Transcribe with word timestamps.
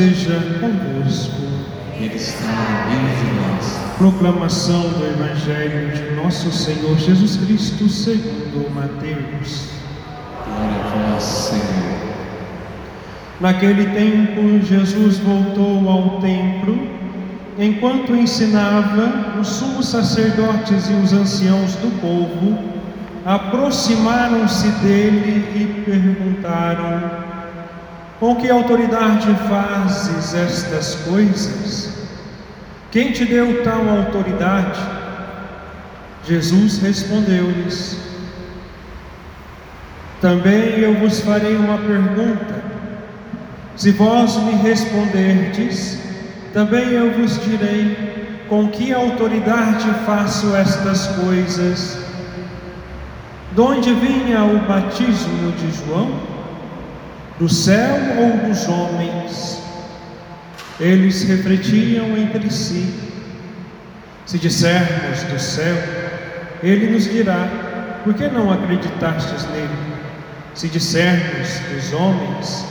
esteja 0.00 0.40
convosco. 0.60 1.42
Ele 1.98 2.14
está 2.14 2.88
entre 2.90 3.34
nós. 3.38 3.78
Proclamação 3.98 4.80
do 4.80 5.04
Evangelho 5.04 5.92
de 5.92 6.14
Nosso 6.14 6.50
Senhor 6.50 6.96
Jesus 6.96 7.36
Cristo 7.36 7.86
segundo 7.88 8.74
Mateus. 8.74 9.68
Glória 10.46 10.84
a 10.84 11.12
vós, 11.12 11.22
Senhor. 11.22 12.00
Naquele 13.40 13.86
tempo, 13.90 14.64
Jesus 14.64 15.18
voltou 15.18 15.86
ao 15.90 16.20
templo. 16.20 16.88
Enquanto 17.58 18.16
ensinava, 18.16 19.38
os 19.38 19.48
sumos 19.48 19.88
sacerdotes 19.88 20.88
e 20.88 20.94
os 20.94 21.12
anciãos 21.12 21.74
do 21.74 22.00
povo 22.00 22.58
aproximaram-se 23.26 24.68
dele 24.82 25.44
e 25.54 25.82
perguntaram: 25.84 27.19
Com 28.20 28.36
que 28.36 28.50
autoridade 28.50 29.34
fazes 29.48 30.34
estas 30.34 30.94
coisas? 31.06 31.98
Quem 32.90 33.12
te 33.12 33.24
deu 33.24 33.64
tal 33.64 33.88
autoridade? 33.88 34.78
Jesus 36.26 36.82
respondeu-lhes: 36.82 37.96
Também 40.20 40.80
eu 40.80 41.00
vos 41.00 41.20
farei 41.20 41.56
uma 41.56 41.78
pergunta. 41.78 42.62
Se 43.74 43.90
vós 43.92 44.36
me 44.36 44.52
responderdes, 44.52 45.98
também 46.52 46.90
eu 46.90 47.12
vos 47.12 47.42
direi 47.42 48.44
com 48.50 48.68
que 48.68 48.92
autoridade 48.92 49.88
faço 50.04 50.54
estas 50.54 51.06
coisas. 51.06 51.98
De 53.54 53.60
onde 53.62 53.94
vinha 53.94 54.44
o 54.44 54.58
batismo 54.58 55.52
de 55.52 55.72
João? 55.72 56.29
Do 57.40 57.48
céu 57.48 57.96
ou 58.18 58.46
dos 58.46 58.68
homens? 58.68 59.62
Eles 60.78 61.22
refletiam 61.22 62.14
entre 62.14 62.50
si. 62.50 62.92
Se 64.26 64.38
dissermos 64.38 65.22
do 65.22 65.38
céu, 65.40 65.74
ele 66.62 66.90
nos 66.90 67.04
dirá: 67.04 67.48
Por 68.04 68.12
que 68.12 68.28
não 68.28 68.52
acreditastes 68.52 69.46
nele? 69.52 69.70
Se 70.54 70.68
dissermos 70.68 71.60
dos 71.72 71.94
homens, 71.94 72.66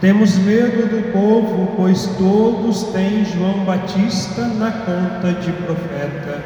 temos 0.00 0.34
medo 0.38 0.88
do 0.88 1.12
povo, 1.12 1.74
pois 1.76 2.06
todos 2.18 2.82
têm 2.92 3.24
João 3.24 3.64
Batista 3.64 4.42
na 4.58 4.72
conta 4.72 5.40
de 5.40 5.52
profeta. 5.52 6.42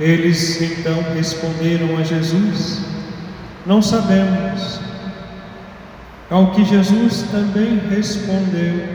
Eles 0.00 0.60
então 0.60 1.04
responderam 1.14 1.96
a 1.98 2.02
Jesus: 2.02 2.80
Não 3.64 3.80
sabemos. 3.80 4.91
Ao 6.32 6.46
que 6.46 6.64
Jesus 6.64 7.24
também 7.30 7.78
respondeu: 7.90 8.86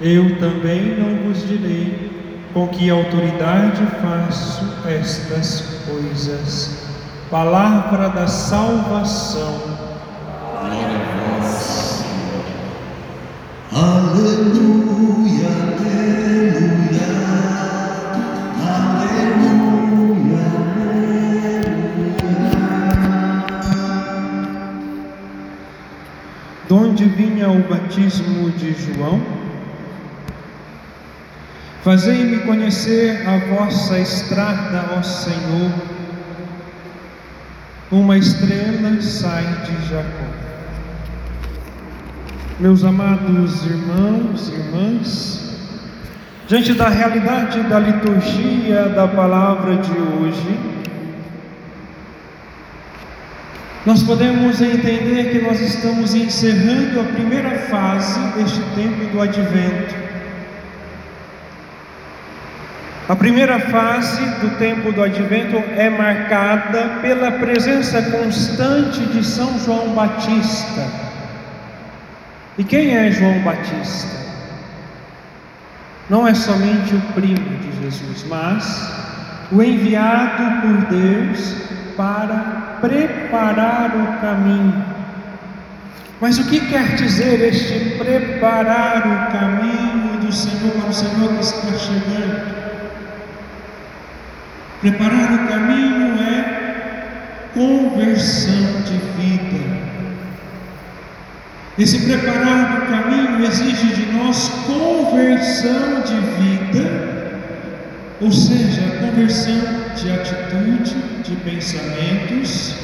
Eu 0.00 0.38
também 0.38 0.96
não 0.96 1.24
vos 1.24 1.44
direi 1.44 2.38
com 2.54 2.68
que 2.68 2.88
autoridade 2.88 3.84
faço 4.00 4.64
estas 4.88 5.82
coisas. 5.84 6.86
Palavra 7.28 8.10
da 8.10 8.28
salvação. 8.28 9.58
Glória 10.52 10.86
a 11.36 11.42
Senhor. 11.42 12.44
Aleluia, 13.72 14.63
onde 26.94 27.06
vinha 27.06 27.50
o 27.50 27.58
batismo 27.64 28.50
de 28.52 28.72
João? 28.72 29.20
Fazei-me 31.82 32.38
conhecer 32.38 33.26
a 33.26 33.36
vossa 33.52 33.98
estrada, 33.98 34.94
ó 34.96 35.02
Senhor. 35.02 35.72
Uma 37.90 38.16
estrela 38.16 39.02
sai 39.02 39.42
de 39.66 39.88
Jacó. 39.88 40.26
Meus 42.60 42.84
amados 42.84 43.66
irmãos 43.66 44.48
e 44.48 44.52
irmãs, 44.52 45.58
diante 46.46 46.74
da 46.74 46.88
realidade 46.88 47.60
da 47.62 47.80
liturgia 47.80 48.88
da 48.90 49.08
palavra 49.08 49.78
de 49.78 49.98
hoje, 49.98 50.73
nós 53.86 54.02
podemos 54.02 54.62
entender 54.62 55.30
que 55.30 55.40
nós 55.46 55.60
estamos 55.60 56.14
encerrando 56.14 57.00
a 57.00 57.04
primeira 57.04 57.50
fase 57.68 58.18
deste 58.34 58.60
tempo 58.74 59.12
do 59.12 59.20
advento. 59.20 59.94
A 63.06 63.14
primeira 63.14 63.60
fase 63.60 64.24
do 64.40 64.56
tempo 64.56 64.90
do 64.90 65.02
advento 65.02 65.56
é 65.76 65.90
marcada 65.90 67.00
pela 67.02 67.32
presença 67.32 68.00
constante 68.10 69.00
de 69.00 69.22
São 69.22 69.58
João 69.58 69.94
Batista. 69.94 70.88
E 72.56 72.64
quem 72.64 72.96
é 72.96 73.10
João 73.10 73.40
Batista? 73.40 74.24
Não 76.08 76.26
é 76.26 76.32
somente 76.32 76.94
o 76.94 77.00
primo 77.12 77.58
de 77.58 77.82
Jesus, 77.82 78.24
mas 78.26 78.94
o 79.52 79.62
enviado 79.62 80.62
por 80.62 80.86
Deus 80.86 81.54
para 81.94 82.63
preparar 82.80 83.92
o 83.96 84.20
caminho. 84.20 84.84
Mas 86.20 86.38
o 86.38 86.44
que 86.44 86.60
quer 86.60 86.94
dizer 86.94 87.40
este 87.40 87.98
preparar 87.98 88.98
o 89.06 89.32
caminho 89.32 90.20
do 90.20 90.32
Senhor 90.32 90.88
o 90.88 90.92
Senhor 90.92 91.34
que 91.34 91.40
está 91.40 91.72
chegando? 91.78 92.54
Preparar 94.80 95.32
o 95.32 95.48
caminho 95.48 96.18
é 96.22 96.64
conversão 97.54 98.82
de 98.82 98.98
vida. 99.16 99.84
Esse 101.78 102.06
preparar 102.06 102.76
do 102.76 102.86
caminho 102.86 103.44
exige 103.44 103.86
de 103.94 104.12
nós 104.12 104.48
conversão 104.66 106.02
de 106.02 106.14
vida, 106.38 107.13
ou 108.24 108.32
seja, 108.32 108.80
conversão 109.00 109.60
de 109.94 110.10
atitude, 110.10 110.94
de 111.22 111.36
pensamentos, 111.36 112.74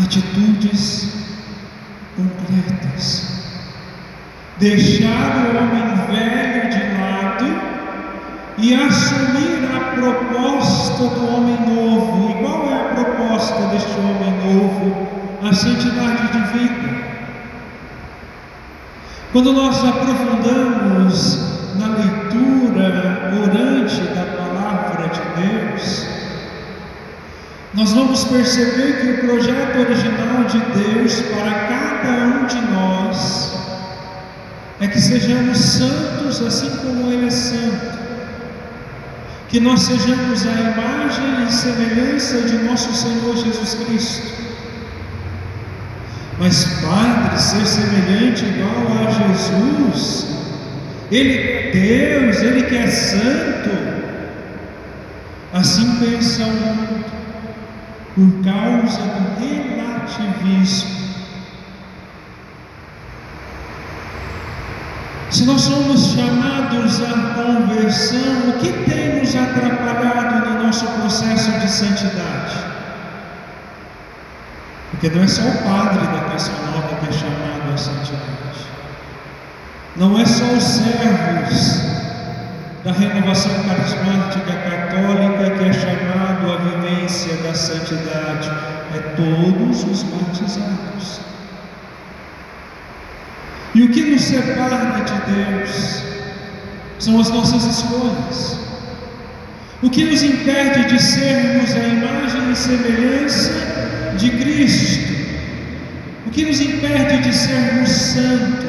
atitudes 0.00 1.16
concretas. 2.16 3.42
Deixar 4.60 5.36
o 5.36 5.56
homem 5.58 5.96
velho 6.06 6.70
de 6.70 6.78
lado 6.96 7.46
e 8.56 8.74
assumir 8.74 9.68
a 9.74 9.80
proposta 9.96 11.02
do 11.02 11.34
homem 11.34 11.58
novo. 11.74 12.30
E 12.30 12.34
qual 12.44 12.70
é 12.70 12.74
a 12.74 12.94
proposta 12.94 13.66
deste 13.72 13.98
homem 13.98 14.32
novo? 14.44 15.08
A 15.42 15.52
santidade 15.52 16.28
de 16.28 16.58
vida. 16.58 16.88
Quando 19.32 19.52
nós 19.52 19.84
aprofundamos 19.84 21.57
na 21.76 21.88
leitura 21.88 23.32
orante 23.42 24.00
da 24.14 24.24
palavra 24.36 25.08
de 25.08 25.20
Deus, 25.42 26.06
nós 27.74 27.92
vamos 27.92 28.24
perceber 28.24 29.00
que 29.00 29.10
o 29.10 29.28
projeto 29.28 29.78
original 29.78 30.44
de 30.44 30.58
Deus 30.82 31.20
para 31.20 31.50
cada 31.68 32.12
um 32.26 32.46
de 32.46 32.60
nós 32.72 33.58
é 34.80 34.86
que 34.86 35.00
sejamos 35.00 35.58
santos 35.58 36.40
assim 36.40 36.70
como 36.78 37.12
Ele 37.12 37.26
é 37.26 37.30
santo, 37.30 37.98
que 39.48 39.60
nós 39.60 39.82
sejamos 39.82 40.46
a 40.46 40.52
imagem 40.52 41.46
e 41.46 41.52
semelhança 41.52 42.42
de 42.42 42.58
nosso 42.64 42.94
Senhor 42.94 43.36
Jesus 43.36 43.74
Cristo. 43.74 44.38
Mas, 46.38 46.64
Padre, 46.80 47.38
ser 47.38 47.66
semelhante 47.66 48.44
igual 48.44 49.06
a 49.06 49.10
Jesus 49.10 50.37
Ele 51.10 51.38
é 51.38 51.70
Deus, 51.70 52.42
Ele 52.42 52.62
que 52.62 52.76
é 52.76 52.86
santo. 52.86 53.70
Assim 55.52 55.96
pensa 55.96 56.44
o 56.44 56.52
mundo, 56.52 57.04
por 58.14 58.44
causa 58.44 59.00
do 59.00 59.40
relativismo. 59.40 60.98
Se 65.30 65.44
nós 65.44 65.60
somos 65.62 66.14
chamados 66.14 67.02
à 67.02 67.34
conversão, 67.34 68.50
o 68.50 68.52
que 68.58 68.72
tem 68.90 69.20
nos 69.20 69.34
atrapalhado 69.36 70.48
no 70.50 70.64
nosso 70.64 70.86
processo 70.86 71.50
de 71.60 71.70
santidade? 71.70 72.56
Porque 74.90 75.10
não 75.10 75.22
é 75.22 75.28
só 75.28 75.42
o 75.42 75.58
padre 75.62 76.06
da 76.06 76.30
Canção 76.30 76.54
Nova 76.72 76.96
que 76.96 77.08
é 77.08 77.12
chamado 77.12 77.72
à 77.72 77.76
santidade. 77.76 78.38
Não 79.98 80.16
é 80.16 80.24
só 80.24 80.44
os 80.44 80.62
servos 80.62 81.82
da 82.84 82.92
renovação 82.92 83.52
carismática 83.64 84.52
católica 84.52 85.50
que 85.58 85.68
é 85.68 85.72
chamado 85.72 86.52
à 86.52 86.56
vivência 86.56 87.34
da 87.38 87.52
santidade, 87.52 88.48
é 88.94 89.00
todos 89.16 89.82
os 89.82 90.04
batizados. 90.04 91.20
E 93.74 93.82
o 93.82 93.88
que 93.90 94.02
nos 94.02 94.22
separa 94.22 95.02
de 95.02 95.32
Deus 95.32 96.04
são 97.00 97.18
as 97.20 97.30
nossas 97.30 97.64
escolhas. 97.64 98.56
O 99.82 99.90
que 99.90 100.04
nos 100.04 100.22
impede 100.22 100.84
de 100.84 101.02
sermos 101.02 101.74
a 101.74 101.78
imagem 101.80 102.52
e 102.52 102.54
semelhança 102.54 103.52
de 104.16 104.30
Cristo? 104.30 105.12
O 106.24 106.30
que 106.30 106.44
nos 106.44 106.60
impede 106.60 107.18
de 107.18 107.34
sermos 107.34 107.90
santos? 107.90 108.67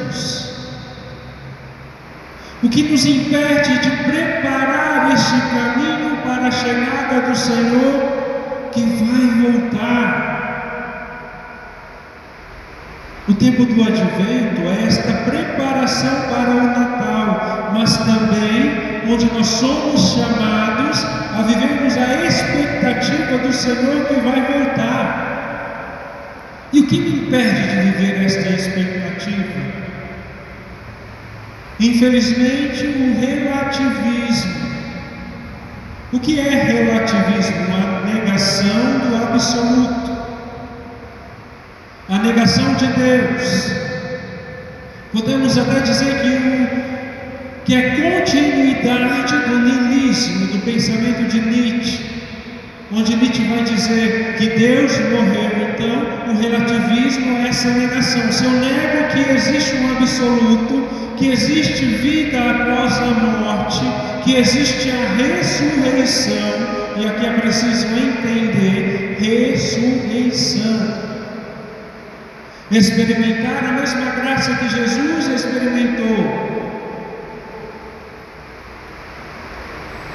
O 2.62 2.68
que 2.68 2.82
nos 2.82 3.06
impede 3.06 3.78
de 3.78 3.90
preparar 4.04 5.10
este 5.14 5.40
caminho 5.48 6.18
para 6.22 6.48
a 6.48 6.50
chegada 6.50 7.26
do 7.26 7.34
Senhor 7.34 8.68
que 8.70 8.82
vai 8.82 9.50
voltar? 9.50 10.30
O 13.26 13.34
tempo 13.34 13.64
do 13.64 13.82
advento 13.82 14.60
é 14.68 14.86
esta 14.86 15.10
preparação 15.30 16.28
para 16.28 16.50
o 16.50 16.66
Natal, 16.66 17.70
mas 17.72 17.96
também 17.96 19.00
onde 19.08 19.24
nós 19.32 19.46
somos 19.46 20.14
chamados 20.14 21.02
a 21.38 21.42
vivermos 21.42 21.96
a 21.96 22.26
expectativa 22.26 23.38
do 23.38 23.52
Senhor 23.54 24.04
que 24.06 24.14
vai 24.20 24.42
voltar. 24.52 25.30
E 26.74 26.80
o 26.80 26.86
que 26.86 27.00
me 27.00 27.08
impede 27.20 27.68
de 27.68 27.90
viver 27.90 28.24
esta 28.26 28.48
expectativa? 28.50 29.89
Infelizmente, 31.80 32.86
o 32.86 33.20
relativismo. 33.20 34.70
O 36.12 36.20
que 36.20 36.38
é 36.38 36.50
relativismo? 36.50 37.66
A 37.74 38.04
negação 38.06 39.08
do 39.08 39.24
absoluto 39.24 40.10
a 42.10 42.18
negação 42.18 42.74
de 42.74 42.86
Deus. 42.88 43.72
Podemos 45.12 45.56
até 45.56 45.78
dizer 45.80 46.12
que, 46.22 47.64
que 47.64 47.74
é 47.76 47.90
continuidade 47.90 49.36
do 49.48 49.58
niilismo, 49.60 50.46
do 50.48 50.58
pensamento 50.64 51.28
de 51.28 51.40
Nietzsche, 51.40 52.04
onde 52.92 53.14
Nietzsche 53.14 53.44
vai 53.44 53.62
dizer 53.62 54.34
que 54.38 54.46
Deus 54.48 54.98
morreu, 54.98 55.52
então 55.72 56.34
o 56.34 56.40
relativismo 56.40 57.36
é 57.38 57.48
essa 57.48 57.70
negação. 57.70 58.32
Se 58.32 58.44
eu 58.44 58.50
nego 58.50 59.06
que 59.12 59.32
existe 59.32 59.76
um 59.76 59.96
absoluto, 59.96 60.88
que 61.20 61.28
existe 61.28 61.84
vida 61.84 62.38
após 62.38 62.96
a 62.96 63.10
morte, 63.10 63.84
que 64.24 64.36
existe 64.36 64.90
a 64.90 65.22
ressurreição, 65.22 66.34
e 66.96 67.06
aqui 67.06 67.26
é 67.26 67.32
preciso 67.40 67.86
entender: 67.88 69.18
ressurreição 69.20 71.10
experimentar 72.70 73.64
a 73.64 73.72
mesma 73.72 74.10
graça 74.12 74.54
que 74.54 74.68
Jesus 74.68 75.28
experimentou. 75.28 76.48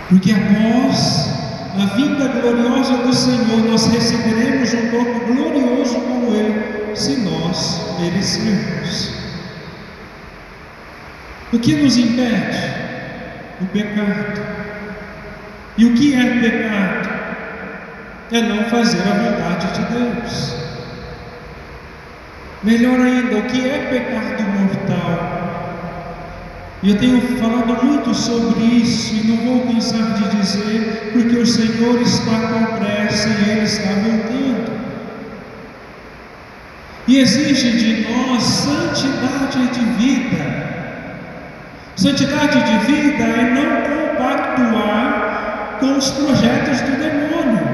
Porque 0.10 0.32
após 0.32 1.30
a 1.78 1.86
vinda 1.96 2.28
gloriosa 2.30 2.98
do 2.98 3.14
Senhor, 3.14 3.60
nós 3.70 3.86
receberemos 3.88 4.74
um 4.74 4.90
corpo 4.90 5.34
glorioso 5.34 6.00
como 6.00 6.34
Ele, 6.34 6.96
se 6.96 7.18
nós 7.18 8.00
merecermos. 8.00 9.15
O 11.56 11.60
que 11.60 11.74
nos 11.74 11.96
impede? 11.96 12.58
O 13.62 13.66
pecado. 13.68 14.42
E 15.78 15.86
o 15.86 15.94
que 15.94 16.14
é 16.14 16.40
pecado? 16.42 17.10
É 18.30 18.42
não 18.42 18.66
fazer 18.66 19.00
a 19.00 19.14
vontade 19.14 19.68
de 19.74 19.86
Deus. 19.94 20.56
Melhor 22.62 23.00
ainda, 23.00 23.38
o 23.38 23.44
que 23.44 23.70
é 23.70 23.88
pecado 23.90 24.44
mortal? 24.44 25.36
Eu 26.84 26.98
tenho 26.98 27.22
falado 27.38 27.86
muito 27.86 28.14
sobre 28.14 28.62
isso 28.62 29.16
e 29.16 29.28
não 29.28 29.38
vou 29.38 29.74
cansar 29.74 30.14
de 30.14 30.36
dizer, 30.36 31.12
porque 31.14 31.38
o 31.38 31.46
Senhor 31.46 32.02
está 32.02 32.38
com 32.50 32.80
pressa 32.80 33.30
e 33.30 33.50
Ele 33.50 33.64
está 33.64 33.92
voltando. 33.92 34.78
E 37.08 37.18
exige 37.18 37.72
de 37.72 38.12
nós 38.12 38.44
santidade 38.44 39.68
de 39.68 39.80
vida. 40.04 40.75
Santidade 41.96 42.62
de 42.62 42.78
vida 42.86 43.24
é 43.24 43.44
não 43.52 43.82
compactuar 44.12 45.78
com 45.80 45.98
os 45.98 46.12
projetos 46.12 46.82
do 46.82 46.92
demônio. 46.98 47.68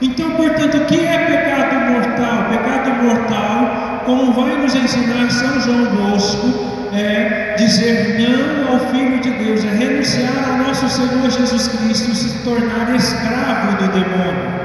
Então, 0.00 0.30
portanto, 0.30 0.78
o 0.78 0.84
que 0.86 1.06
é 1.06 1.18
pecado 1.26 1.92
mortal? 1.92 2.48
Pecado 2.50 3.02
mortal, 3.02 4.02
como 4.06 4.32
vai 4.32 4.56
nos 4.56 4.74
ensinar 4.74 5.30
São 5.30 5.60
João 5.60 5.84
Bosco, 5.96 6.88
é 6.94 7.54
dizer 7.58 8.18
não 8.18 8.72
ao 8.72 8.80
Filho 8.90 9.20
de 9.20 9.30
Deus, 9.32 9.62
é 9.64 9.68
renunciar 9.68 10.48
ao 10.48 10.56
nosso 10.58 10.88
Senhor 10.88 11.30
Jesus 11.30 11.68
Cristo, 11.68 12.14
se 12.14 12.38
tornar 12.42 12.94
escravo 12.94 13.76
do 13.76 13.88
demônio. 13.92 14.56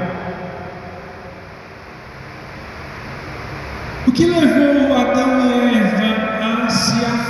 O 4.06 4.12
que 4.12 4.26
levou 4.26 4.96
Adão 4.96 5.70
e 5.70 5.78
Eva 5.78 6.01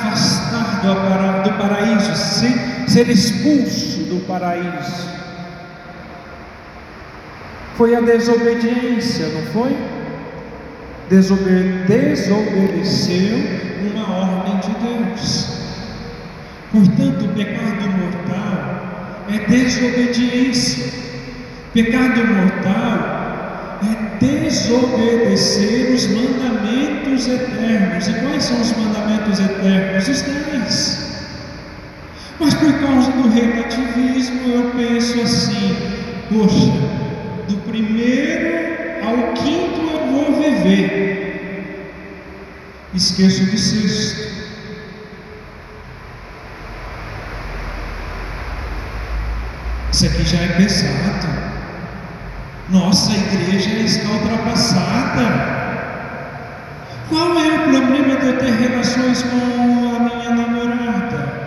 afastar 0.08 1.42
do 1.44 1.52
paraíso, 1.52 2.14
ser 2.88 3.08
expulso 3.08 4.04
do 4.04 4.26
paraíso? 4.26 5.10
Foi 7.76 7.94
a 7.94 8.00
desobediência, 8.00 9.28
não 9.28 9.42
foi? 9.52 9.76
Desobe 11.08 11.84
desobedeceu 11.86 13.38
uma 13.80 14.16
ordem 14.16 14.56
de 14.60 14.70
Deus. 14.80 15.48
Portanto, 16.70 17.24
o 17.24 17.28
pecado 17.28 17.90
mortal 17.98 19.24
é 19.28 19.38
desobediência. 19.50 20.92
Pecado 21.74 22.24
mortal 22.24 23.21
desobedecer 24.22 25.92
os 25.92 26.06
mandamentos 26.06 27.26
eternos. 27.26 28.08
E 28.08 28.14
quais 28.14 28.44
são 28.44 28.60
os 28.60 28.76
mandamentos 28.76 29.40
eternos? 29.40 30.08
Os 30.08 30.22
dez. 30.22 31.12
Mas 32.38 32.54
por 32.54 32.72
causa 32.80 33.10
do 33.12 33.28
relativismo, 33.28 34.52
eu 34.52 34.70
penso 34.70 35.20
assim: 35.20 35.76
poxa, 36.28 36.72
do 37.48 37.56
primeiro 37.70 38.62
ao 39.04 39.32
quinto 39.34 39.80
eu 39.80 40.06
vou 40.12 40.42
viver. 40.42 41.82
Esqueço 42.94 43.44
do 43.46 43.58
sexto. 43.58 44.32
Isso 49.92 50.06
aqui 50.06 50.24
já 50.24 50.38
é 50.38 50.48
pesado. 50.48 51.31
Nossa, 52.72 53.12
igreja 53.12 53.68
está 53.80 54.08
ultrapassada. 54.08 55.52
Qual 57.10 57.38
é 57.38 57.48
o 57.48 57.62
problema 57.64 58.16
de 58.16 58.26
eu 58.28 58.38
ter 58.38 58.50
relações 58.50 59.22
com 59.24 59.96
a 59.96 60.00
minha 60.00 60.30
namorada? 60.30 61.42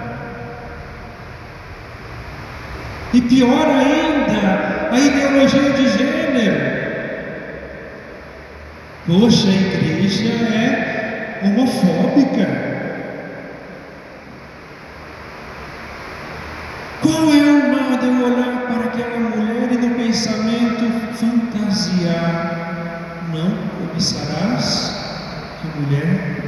E 3.11 3.21
pior 3.21 3.65
ainda, 3.65 4.89
a 4.91 4.99
ideologia 4.99 5.71
de 5.71 5.89
gênero. 5.97 6.75
Poxa, 9.07 9.49
a 9.49 9.51
igreja 9.51 10.29
é 10.29 11.41
homofóbica. 11.43 12.47
Qual 17.01 17.33
é 17.33 17.41
o 17.41 17.71
mal 17.71 17.97
de 17.97 18.05
eu 18.05 18.25
olhar 18.25 18.61
para 18.67 18.85
aquela 18.85 19.19
mulher 19.19 19.71
e 19.71 19.84
pensamento 20.15 20.87
fantasiar? 21.17 22.55
Não 23.33 23.51
cobiçarás 23.67 24.95
que 25.59 25.67
mulher 25.77 26.45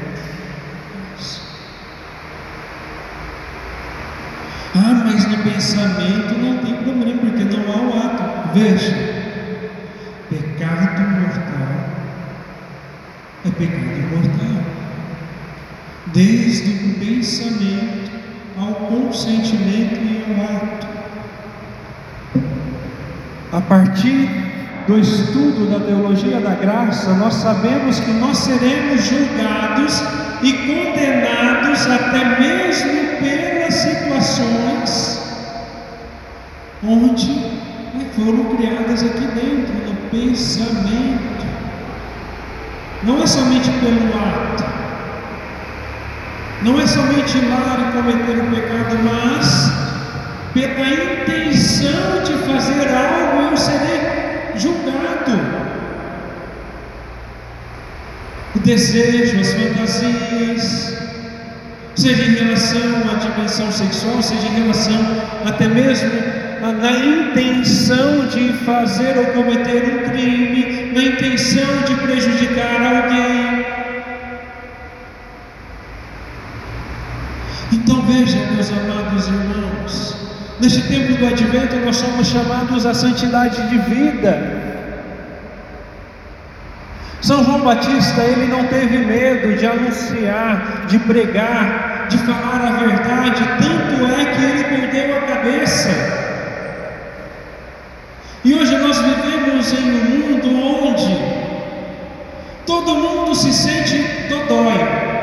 Ah, 4.80 5.04
mas 5.06 5.26
no 5.28 5.38
pensamento 5.44 6.38
não 6.38 6.58
tem 6.60 6.76
problema, 6.76 7.20
porque 7.20 7.44
não 7.46 7.74
há 7.74 7.78
o 7.82 7.98
ato. 7.98 8.24
Veja, 8.54 8.96
pecado 10.30 11.02
mortal 11.20 11.74
é 13.44 13.50
pecado 13.50 14.02
mortal. 14.14 14.64
Desde 16.14 16.70
o 16.70 16.94
pensamento 17.00 18.12
ao 18.56 18.76
consentimento 18.76 19.96
e 19.96 20.24
ao 20.28 20.46
ato. 20.56 20.87
A 23.52 23.62
partir 23.62 24.30
do 24.88 25.00
estudo 25.00 25.72
da 25.72 25.80
teologia 25.80 26.40
da 26.42 26.54
graça, 26.56 27.14
nós 27.14 27.34
sabemos 27.36 27.98
que 28.00 28.12
nós 28.12 28.38
seremos 28.40 29.06
julgados 29.06 30.04
e 30.42 30.52
condenados 30.52 31.88
até 31.88 32.40
mesmo 32.42 32.92
pelas 33.20 33.74
situações 33.74 35.18
onde 36.84 37.58
foram 38.16 38.56
criadas 38.56 39.04
aqui 39.04 39.28
dentro, 39.28 39.74
no 39.88 39.96
pensamento. 40.10 41.48
Não 43.04 43.24
é 43.24 43.28
somente 43.28 43.70
pelo 43.80 44.08
ato, 44.14 44.66
não 46.64 46.82
é 46.82 46.86
somente 46.86 47.38
ir 47.38 47.48
lá 47.50 47.78
e 47.80 47.92
cometer 47.94 48.40
o 48.40 48.52
pecado, 48.52 48.98
mas 49.04 49.87
pela 50.62 50.90
intenção 50.90 52.24
de 52.24 52.34
fazer 52.48 52.88
algo 52.90 53.52
eu 53.52 53.58
serei 53.58 54.02
julgado 54.56 55.68
o 58.56 58.60
desejo, 58.60 59.40
as 59.40 59.54
fantasias, 59.54 60.98
seja 61.96 62.24
em 62.24 62.36
relação 62.36 62.82
à 63.12 63.16
dimensão 63.16 63.72
sexual, 63.72 64.22
seja 64.22 64.48
em 64.48 64.62
relação 64.62 65.00
até 65.46 65.68
mesmo 65.68 66.10
na 66.82 66.92
intenção 66.92 68.28
de 68.28 68.54
fazer 68.66 69.18
ou 69.18 69.26
cometer 69.28 69.84
um 69.84 70.10
crime, 70.10 70.92
na 70.94 71.04
intenção 71.04 71.82
de 71.86 71.96
prejudicar 71.96 72.82
alguém. 72.82 73.66
Então 77.72 78.02
veja, 78.02 78.38
meus 78.54 78.72
amados 78.72 79.28
irmãos, 79.28 80.27
neste 80.60 80.82
tempo 80.84 81.14
do 81.18 81.28
advento 81.28 81.76
nós 81.78 81.98
somos 81.98 82.28
chamados 82.28 82.86
à 82.86 82.94
santidade 82.94 83.70
de 83.70 83.78
vida. 83.78 84.68
São 87.22 87.44
João 87.44 87.62
Batista, 87.62 88.22
ele 88.22 88.48
não 88.48 88.66
teve 88.66 89.00
medo 89.00 89.58
de 89.58 89.66
anunciar, 89.66 90.86
de 90.88 91.00
pregar, 91.00 92.08
de 92.10 92.18
falar 92.20 92.62
a 92.62 92.72
verdade, 92.86 93.44
tanto 93.60 94.06
é 94.06 94.26
que 94.26 94.44
ele 94.44 94.64
perdeu 94.64 95.18
a 95.18 95.22
cabeça. 95.22 95.90
E 98.46 98.54
hoje 98.54 98.78
nós 98.78 98.98
vivemos 99.02 99.74
em 99.74 99.92
um 99.92 100.04
mundo 100.06 100.86
onde 100.86 101.18
todo 102.66 102.96
mundo 102.96 103.36
se 103.36 103.52
sente 103.52 103.98
dodói. 104.30 105.17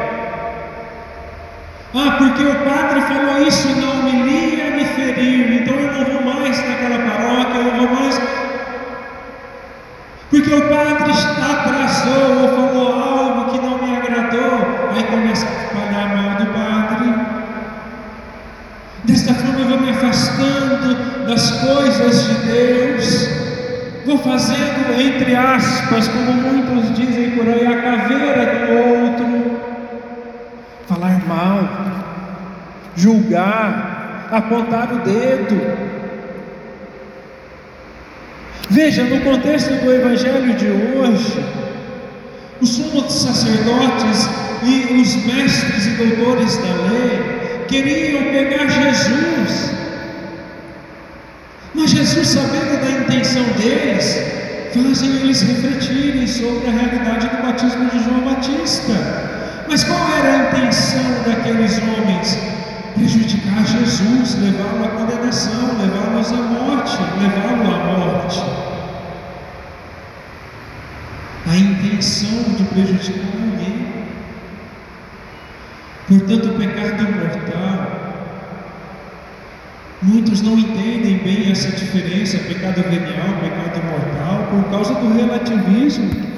Ah, 1.96 2.16
porque 2.18 2.42
o 2.42 2.54
padre 2.64 3.00
falou 3.02 3.46
isso 3.46 3.68
na 3.80 3.92
homilia, 3.92 4.70
me 4.72 4.84
feriu, 4.84 5.54
então 5.54 5.74
eu 5.74 5.92
não 5.92 6.04
vou 6.04 6.40
mais 6.40 6.58
naquela 6.58 6.98
paróquia, 6.98 7.58
eu 7.58 7.64
não 7.64 7.86
vou 7.86 8.00
mais 8.00 8.18
porque 10.34 10.52
o 10.52 10.62
padre 10.62 11.12
atrasou 11.12 12.42
ou 12.42 12.48
falou 12.48 12.92
algo 13.00 13.52
que 13.52 13.58
não 13.64 13.78
me 13.78 13.96
agradou, 13.96 14.90
aí 14.92 15.04
começa 15.04 15.46
a 15.46 15.68
falar 15.68 16.16
mal 16.16 16.34
do 16.36 16.46
padre. 16.46 17.14
Desta 19.04 19.32
forma 19.34 19.60
eu 19.60 19.68
vou 19.68 19.78
me 19.78 19.90
afastando 19.90 21.26
das 21.28 21.50
coisas 21.60 22.26
de 22.26 22.34
Deus, 22.50 23.28
vou 24.04 24.18
fazendo, 24.18 25.00
entre 25.00 25.36
aspas, 25.36 26.08
como 26.08 26.32
muitos 26.32 26.96
dizem 26.96 27.30
por 27.36 27.46
aí, 27.46 27.66
a 27.68 27.80
caveira 27.80 28.66
do 28.66 28.72
outro, 28.72 29.63
mal, 31.26 31.69
julgar, 32.97 34.28
apontar 34.31 34.93
o 34.93 34.99
dedo. 34.99 35.61
Veja, 38.71 39.04
no 39.04 39.21
contexto 39.21 39.71
do 39.85 39.93
Evangelho 39.93 40.54
de 40.54 40.66
hoje, 40.66 41.45
os 42.61 42.71
sumos 42.71 43.12
sacerdotes 43.12 44.28
e 44.62 45.00
os 45.00 45.16
mestres 45.26 45.87
e 45.87 45.90
doutores 45.90 46.57
da 46.57 46.75
lei 46.88 47.64
queriam 47.69 48.23
pegar 48.25 48.66
Jesus, 48.66 49.73
mas 51.75 51.90
Jesus, 51.90 52.28
sabendo 52.28 52.81
da 52.81 52.90
intenção 52.90 53.43
deles, 53.59 54.35
fazem 54.95 55.16
eles 55.16 55.43
refletirem 55.43 56.26
sobre 56.26 56.69
a 56.69 56.71
realidade 56.71 57.28
do 57.28 57.43
batismo 57.43 57.90
de 57.90 58.04
João 58.04 58.21
Batista. 58.21 59.34
Mas 59.68 59.85
qual 59.85 60.09
era 60.18 60.30
a 60.30 60.49
intenção 60.49 61.23
daqueles 61.26 61.78
homens? 61.78 62.38
Prejudicar 62.94 63.66
Jesus, 63.66 64.37
levá-lo 64.40 64.85
à 64.85 64.88
condenação, 64.88 65.78
levá-los 65.80 66.33
à 66.33 66.37
morte, 66.37 66.99
levá-lo 67.21 67.75
à 67.75 67.99
morte. 67.99 68.42
A 71.47 71.56
intenção 71.56 72.54
de 72.56 72.64
prejudicar 72.64 73.26
alguém. 73.42 73.94
Portanto, 76.09 76.50
o 76.50 76.59
pecado 76.59 77.02
mortal 77.02 78.04
Muitos 80.04 80.42
não 80.42 80.59
entendem 80.59 81.16
bem 81.16 81.50
essa 81.50 81.71
diferença, 81.71 82.37
pecado 82.37 82.83
venial, 82.83 83.38
pecado 83.40 83.83
mortal, 83.87 84.49
por 84.50 84.71
causa 84.71 84.94
do 84.97 85.16
relativismo. 85.16 86.34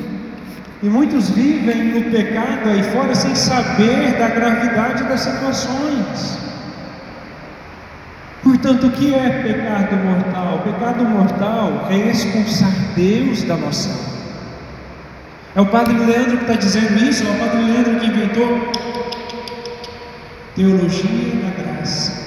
E 0.83 0.87
muitos 0.87 1.31
vivem 1.31 1.85
no 1.85 2.11
pecado 2.11 2.69
aí 2.69 2.83
fora 2.83 3.15
sem 3.15 3.35
saber 3.35 4.19
da 4.19 4.29
gravidade 4.29 5.05
das 5.05 5.21
situações. 5.21 6.39
Portanto, 8.43 8.87
o 8.87 8.91
que 8.91 9.15
é 9.15 9.43
pecado 9.43 9.97
mortal? 9.97 10.61
Pecado 10.63 11.05
mortal 11.05 11.89
é 11.91 12.11
expulsar 12.11 12.71
Deus 12.95 13.43
da 13.43 13.57
nossa 13.57 13.89
alma. 13.91 14.17
É 15.57 15.61
o 15.61 15.67
Padre 15.67 15.95
Leandro 15.95 16.37
que 16.37 16.43
está 16.45 16.55
dizendo 16.55 17.03
isso, 17.03 17.27
é 17.27 17.31
o 17.31 17.39
Padre 17.39 17.63
Leandro 17.63 17.99
que 17.99 18.07
inventou 18.07 18.73
teologia 20.55 21.35
da 21.43 21.63
graça. 21.63 22.27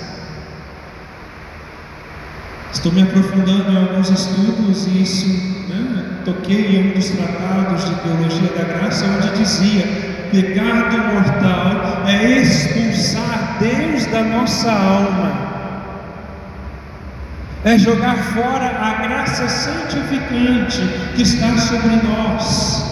Estou 2.74 2.92
me 2.92 3.04
aprofundando 3.04 3.72
em 3.72 3.78
alguns 3.78 4.10
estudos 4.10 4.88
e 4.88 5.04
isso, 5.04 5.59
toquei 6.30 6.78
em 6.78 6.90
um 6.90 6.94
dos 6.94 7.10
tratados 7.10 7.86
de 7.86 7.96
teologia 8.02 8.50
da 8.56 8.74
graça, 8.74 9.06
onde 9.06 9.38
dizia: 9.38 9.86
pecado 10.32 10.98
mortal 11.14 12.08
é 12.08 12.40
expulsar 12.40 13.58
Deus 13.60 14.06
da 14.06 14.24
nossa 14.24 14.72
alma, 14.72 15.32
é 17.64 17.78
jogar 17.78 18.16
fora 18.16 18.68
a 18.80 19.08
graça 19.08 19.48
santificante 19.50 20.82
que 21.16 21.24
está 21.24 21.58
sobre 21.58 21.96
nós, 22.08 22.86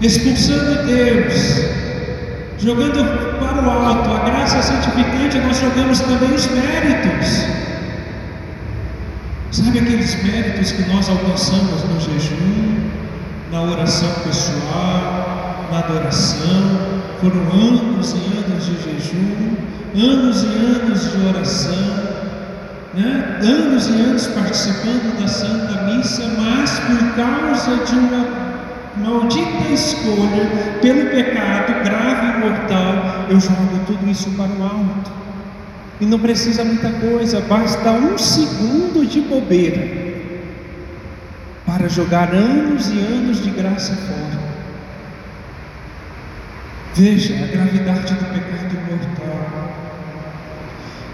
expulsando 0.00 0.86
Deus, 0.86 1.66
jogando 2.58 3.38
para 3.38 3.62
o 3.62 3.70
alto 3.70 4.10
a 4.10 4.30
graça 4.30 4.62
santificante, 4.62 5.38
nós 5.38 5.60
jogamos 5.60 6.00
também 6.00 6.34
os 6.34 6.46
méritos. 6.46 7.71
Sabe 9.52 9.80
aqueles 9.80 10.14
méritos 10.24 10.72
que 10.72 10.82
nós 10.90 11.10
alcançamos 11.10 11.84
no 11.84 12.00
jejum, 12.00 12.88
na 13.50 13.60
oração 13.60 14.08
pessoal, 14.24 15.68
na 15.70 15.78
adoração? 15.80 17.02
Foram 17.20 17.42
anos 17.52 18.14
e 18.14 18.38
anos 18.38 18.64
de 18.64 18.76
jejum, 18.82 19.56
anos 19.94 20.42
e 20.42 20.46
anos 20.46 21.12
de 21.12 21.26
oração, 21.28 21.98
né? 22.94 23.40
anos 23.42 23.88
e 23.88 23.92
anos 23.92 24.26
participando 24.28 25.20
da 25.20 25.28
Santa 25.28 25.82
Missa, 25.82 26.22
mas 26.38 26.80
por 26.80 27.14
causa 27.14 27.84
de 27.84 27.94
uma 27.94 28.26
maldita 29.04 29.68
escolha, 29.70 30.78
pelo 30.80 31.10
pecado 31.10 31.84
grave 31.84 32.26
e 32.26 32.40
mortal, 32.40 33.26
eu 33.28 33.38
jogo 33.38 33.84
tudo 33.86 34.10
isso 34.10 34.30
para 34.30 34.46
o 34.46 34.62
alto. 34.62 35.12
E 36.02 36.04
não 36.04 36.18
precisa 36.18 36.64
muita 36.64 36.90
coisa, 36.90 37.40
basta 37.42 37.92
um 37.92 38.18
segundo 38.18 39.06
de 39.06 39.20
bobeira 39.20 39.86
para 41.64 41.88
jogar 41.88 42.34
anos 42.34 42.88
e 42.88 42.98
anos 42.98 43.40
de 43.40 43.50
graça 43.50 43.94
fora. 43.94 44.42
Veja 46.96 47.34
a 47.44 47.46
gravidade 47.46 48.14
do 48.14 48.24
pecado 48.34 48.74
mortal. 48.90 49.72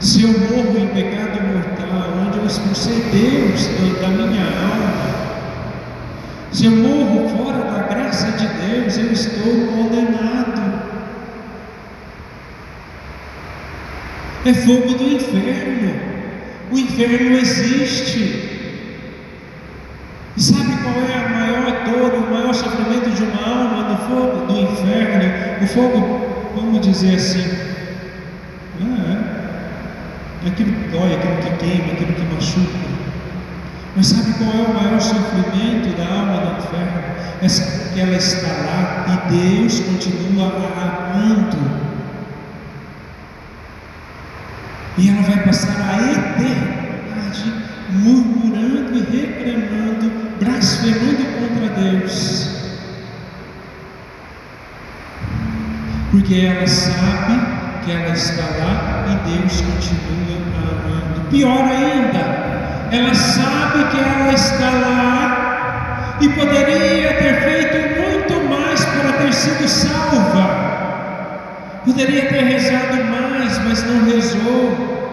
Se 0.00 0.22
eu 0.22 0.30
morro 0.30 0.78
em 0.78 0.88
pecado 0.88 1.38
mortal, 1.52 2.26
onde 2.26 2.38
eu 2.38 2.46
expulsei 2.46 3.04
Deus 3.12 3.66
da 4.00 4.08
minha 4.08 4.42
alma, 4.42 5.18
se 6.50 6.64
eu 6.64 6.72
morro 6.72 7.28
fora 7.36 7.58
da 7.70 7.82
graça 7.94 8.30
de 8.38 8.46
Deus, 8.46 8.96
eu 8.96 9.12
estou 9.12 9.66
condenado. 9.66 10.77
É 14.48 14.54
fogo 14.54 14.94
do 14.94 15.04
inferno. 15.04 15.94
O 16.72 16.78
inferno 16.78 17.36
existe. 17.36 18.56
E 20.36 20.42
sabe 20.42 20.72
qual 20.82 20.94
é 21.04 21.24
a 21.24 21.28
maior 21.28 21.84
dor 21.84 22.14
o 22.14 22.32
maior 22.32 22.54
sofrimento 22.54 23.10
de 23.10 23.24
uma 23.24 23.46
alma 23.46 23.88
no 23.90 23.96
fogo 24.08 24.46
do 24.46 24.60
inferno? 24.60 25.64
O 25.64 25.66
fogo, 25.66 26.52
vamos 26.54 26.80
dizer 26.86 27.16
assim, 27.16 27.44
é, 28.80 30.46
é 30.46 30.48
aquilo 30.48 30.72
que 30.72 30.88
dói, 30.88 31.14
aquilo 31.14 31.36
que 31.42 31.50
queima, 31.58 31.92
aquilo 31.92 32.14
que 32.14 32.34
machuca. 32.34 32.88
Mas 33.96 34.06
sabe 34.06 34.32
qual 34.34 34.50
é 34.50 34.68
o 34.68 34.74
maior 34.74 35.00
sofrimento 35.00 35.96
da 35.96 36.06
alma 36.06 36.40
no 36.40 36.58
inferno? 36.58 37.08
É 37.42 37.46
que 37.92 38.00
ela 38.00 38.16
está 38.16 38.46
lá 38.46 39.04
e 39.08 39.58
Deus 39.60 39.80
continua 39.80 40.46
amando. 40.46 41.87
E 44.98 45.08
ela 45.08 45.22
vai 45.22 45.44
passar 45.44 45.70
a 45.70 46.10
eternidade 46.10 47.52
murmurando 47.90 48.96
e 48.96 49.00
reclamando, 49.00 50.10
blasfemando 50.40 51.24
contra 51.38 51.68
Deus. 51.80 52.58
Porque 56.10 56.34
ela 56.34 56.66
sabe 56.66 57.40
que 57.84 57.92
ela 57.92 58.12
está 58.12 58.42
lá 58.42 59.04
e 59.08 59.38
Deus 59.38 59.60
continua 59.60 60.72
amando. 60.72 61.20
Pior 61.30 61.62
ainda, 61.62 62.88
ela 62.90 63.14
sabe 63.14 63.84
que 63.92 63.98
ela 63.98 64.32
está 64.32 64.70
lá 64.70 66.16
e 66.20 66.28
poderia 66.30 67.14
ter 67.14 67.40
feito 67.42 68.00
muito 68.00 68.48
mais 68.50 68.84
para 68.84 69.12
ter 69.12 69.32
sido 69.32 69.68
salva. 69.68 70.57
Poderia 71.88 72.28
ter 72.28 72.44
rezado 72.44 73.02
mais, 73.04 73.58
mas 73.64 73.82
não 73.84 74.04
rezou. 74.04 75.08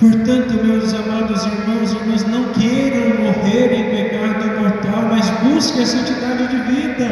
Portanto, 0.00 0.54
meus 0.64 0.92
amados 0.92 1.46
irmãos 1.46 1.92
e 1.92 1.96
irmãs, 1.96 2.26
não 2.26 2.52
queiram 2.54 3.22
morrer 3.22 3.72
em 3.72 3.90
pecado 3.90 4.60
mortal, 4.60 5.02
mas 5.08 5.30
busquem 5.38 5.84
a 5.84 5.86
santidade 5.86 6.48
de 6.48 6.56
vida. 6.62 7.06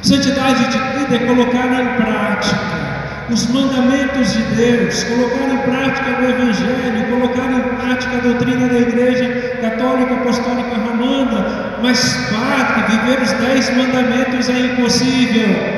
Santidade 0.00 0.64
de 0.64 0.78
vida 0.78 1.14
é 1.14 1.26
colocar 1.26 1.66
em 1.78 1.88
prática 2.02 3.03
os 3.30 3.46
mandamentos 3.48 4.32
de 4.32 4.42
Deus, 4.54 5.04
colocar 5.04 5.48
em 5.48 5.58
prática 5.58 6.20
o 6.20 6.24
Evangelho, 6.24 7.10
colocar 7.10 7.50
em 7.50 7.76
prática 7.76 8.16
a 8.16 8.20
doutrina 8.20 8.68
da 8.68 8.78
Igreja 8.78 9.58
Católica 9.60 10.14
Apostólica 10.14 10.76
Romana. 10.76 11.78
Mas, 11.82 12.16
Padre, 12.30 12.96
viver 12.96 13.22
os 13.22 13.32
dez 13.32 13.76
mandamentos 13.76 14.48
é 14.48 14.58
impossível. 14.58 15.74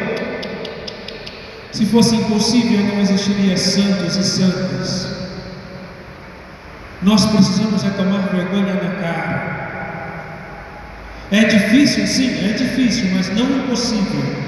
Se 1.73 1.87
fosse 1.87 2.17
impossível, 2.17 2.79
não 2.87 3.01
existiria 3.01 3.57
santos 3.57 4.17
e 4.17 4.25
santas. 4.25 5.17
Nós 7.03 7.27
precisamos 7.27 7.85
é 7.85 7.91
tomar 7.91 8.29
vergonha 8.29 8.75
na 8.75 8.91
cara. 9.01 9.57
É 11.31 11.45
difícil, 11.45 12.07
sim, 12.07 12.49
é 12.49 12.53
difícil, 12.53 13.11
mas 13.15 13.29
não 13.37 13.59
impossível. 13.59 14.46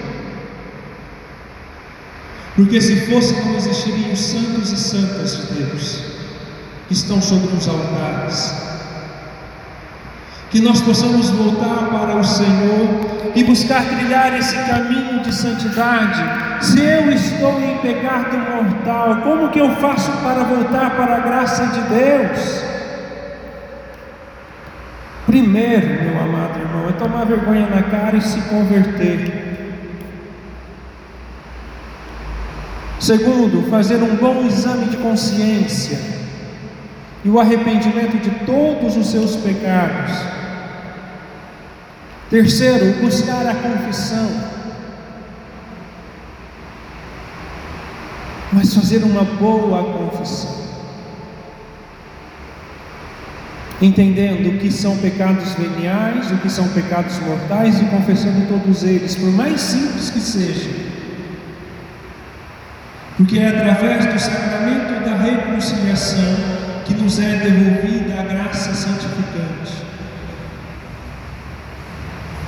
Porque 2.59 2.81
se 2.81 3.07
fosse, 3.07 3.35
não 3.35 3.57
existiriam 3.57 4.13
os 4.13 4.19
santos 4.21 4.73
e 4.73 4.77
santas 4.77 5.37
de 5.37 5.55
Deus 5.55 6.03
que 6.89 6.93
estão 6.93 7.23
sobre 7.23 7.57
os 7.57 7.69
altares 7.69 8.69
que 10.51 10.61
nós 10.61 10.81
possamos 10.81 11.31
voltar 11.31 11.89
para 11.91 12.17
o 12.17 12.25
Senhor 12.25 13.33
e 13.35 13.45
buscar 13.45 13.85
trilhar 13.85 14.37
esse 14.39 14.57
caminho 14.67 15.21
de 15.21 15.33
santidade. 15.33 16.23
Se 16.65 16.81
eu 16.81 17.11
estou 17.13 17.61
em 17.61 17.77
pecado 17.79 18.37
mortal, 18.39 19.17
como 19.23 19.51
que 19.51 19.61
eu 19.61 19.71
faço 19.77 20.11
para 20.23 20.45
voltar 20.45 20.97
para 20.97 21.17
a 21.17 21.21
graça 21.21 21.67
de 21.67 21.81
Deus? 21.83 22.65
Primeiro, 25.27 25.87
meu 26.05 26.23
amado 26.23 26.59
irmão, 26.59 26.89
é 26.89 26.93
tomar 26.93 27.27
vergonha 27.27 27.67
na 27.67 27.83
cara 27.83 28.17
e 28.17 28.23
se 28.23 28.41
converter. 28.43 29.38
Segundo, 33.01 33.71
fazer 33.71 34.03
um 34.03 34.17
bom 34.17 34.45
exame 34.45 34.87
de 34.87 34.97
consciência 34.97 35.99
e 37.25 37.29
o 37.29 37.39
arrependimento 37.39 38.19
de 38.19 38.31
todos 38.45 38.97
os 38.97 39.07
seus 39.11 39.37
pecados. 39.37 40.13
Terceiro, 42.29 43.01
buscar 43.01 43.47
a 43.47 43.55
confissão. 43.55 44.29
Mas 48.53 48.75
fazer 48.75 49.05
uma 49.05 49.23
boa 49.23 49.85
confissão. 49.93 50.59
Entendendo 53.81 54.49
o 54.49 54.59
que 54.59 54.73
são 54.73 54.97
pecados 54.97 55.55
veniais, 55.55 56.33
o 56.33 56.39
que 56.39 56.51
são 56.51 56.67
pecados 56.69 57.19
mortais 57.21 57.81
e 57.81 57.85
confessando 57.85 58.49
todos 58.49 58.83
eles, 58.83 59.15
por 59.15 59.31
mais 59.31 59.61
simples 59.61 60.11
que 60.11 60.21
seja. 60.21 60.98
Porque 63.19 63.39
é 63.39 63.49
através 63.49 64.07
do 64.07 64.19
sacramento 64.19 65.05
da 65.05 65.17
reconciliação 65.17 66.37
que 66.87 66.95
nos 66.95 67.19
é 67.19 67.37
devolvida 67.37 68.21
a 68.21 68.23
graça 68.23 68.73
santificante 68.73 69.89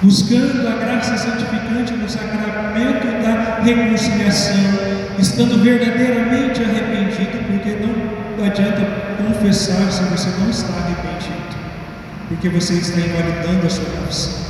buscando 0.03 0.67
a 0.67 0.77
graça 0.77 1.17
santificante 1.17 1.93
no 1.93 2.09
sacramento 2.09 3.07
da 3.23 3.63
reconciliação, 3.63 4.57
estando 5.19 5.63
verdadeiramente 5.63 6.63
arrependido, 6.63 7.39
porque 7.47 7.77
não 8.39 8.47
adianta 8.47 8.81
confessar 9.19 9.91
se 9.93 10.03
você 10.05 10.31
não 10.41 10.49
está 10.49 10.73
arrependido, 10.73 11.57
porque 12.29 12.49
você 12.49 12.75
está 12.75 12.99
invalidando 12.99 13.67
a 13.67 13.71
sua 13.71 13.85
confissão. 13.85 14.50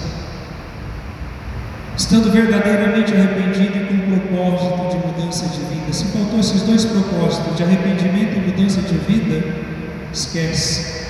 Estando 2.10 2.32
verdadeiramente 2.32 3.14
arrependido 3.14 3.76
e 3.76 3.86
com 3.86 4.18
propósito 4.18 4.88
de 4.90 5.06
mudança 5.06 5.46
de 5.46 5.60
vida. 5.72 5.92
Se 5.92 6.06
faltou 6.06 6.40
esses 6.40 6.62
dois 6.62 6.84
propósitos, 6.84 7.56
de 7.56 7.62
arrependimento 7.62 8.36
e 8.36 8.50
mudança 8.50 8.82
de 8.82 8.96
vida, 8.96 9.44
esquece. 10.12 11.04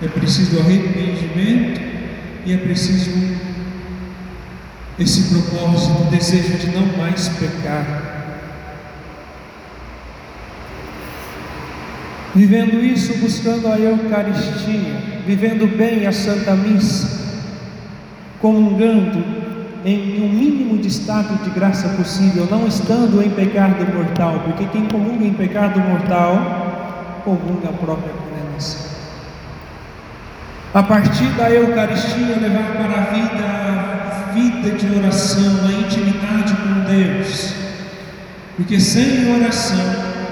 É 0.00 0.06
preciso 0.06 0.60
arrependimento 0.60 1.80
e 2.46 2.52
é 2.52 2.56
preciso 2.56 3.10
esse 4.96 5.22
propósito, 5.34 6.02
o 6.02 6.04
desejo 6.04 6.56
de 6.56 6.68
não 6.68 6.96
mais 6.96 7.28
pecar. 7.28 8.46
Vivendo 12.32 12.80
isso, 12.80 13.18
buscando 13.18 13.66
a 13.66 13.76
Eucaristia, 13.76 15.02
vivendo 15.26 15.66
bem 15.76 16.06
a 16.06 16.12
Santa 16.12 16.54
Missa, 16.54 17.18
comungando 18.40 19.37
em 19.88 20.22
um 20.22 20.28
mínimo 20.28 20.78
de 20.78 20.88
estado 20.88 21.42
de 21.44 21.50
graça 21.50 21.88
possível, 21.90 22.46
não 22.50 22.66
estando 22.66 23.22
em 23.22 23.30
pecado 23.30 23.84
mortal, 23.94 24.40
porque 24.44 24.66
quem 24.66 24.86
comunga 24.86 25.24
em 25.24 25.32
pecado 25.32 25.80
mortal, 25.80 27.22
comunga 27.24 27.68
a 27.68 27.72
própria 27.72 28.12
condenação 28.12 28.88
a 30.74 30.82
partir 30.82 31.28
da 31.30 31.50
Eucaristia, 31.50 32.36
levar 32.36 32.72
para 32.76 33.00
a 33.00 33.04
vida 33.06 33.44
a 33.44 34.32
vida 34.32 34.76
de 34.76 34.98
oração, 34.98 35.66
a 35.66 35.72
intimidade 35.72 36.54
com 36.54 36.84
Deus. 36.84 37.54
Porque 38.56 38.78
sem 38.78 39.34
oração, 39.34 39.80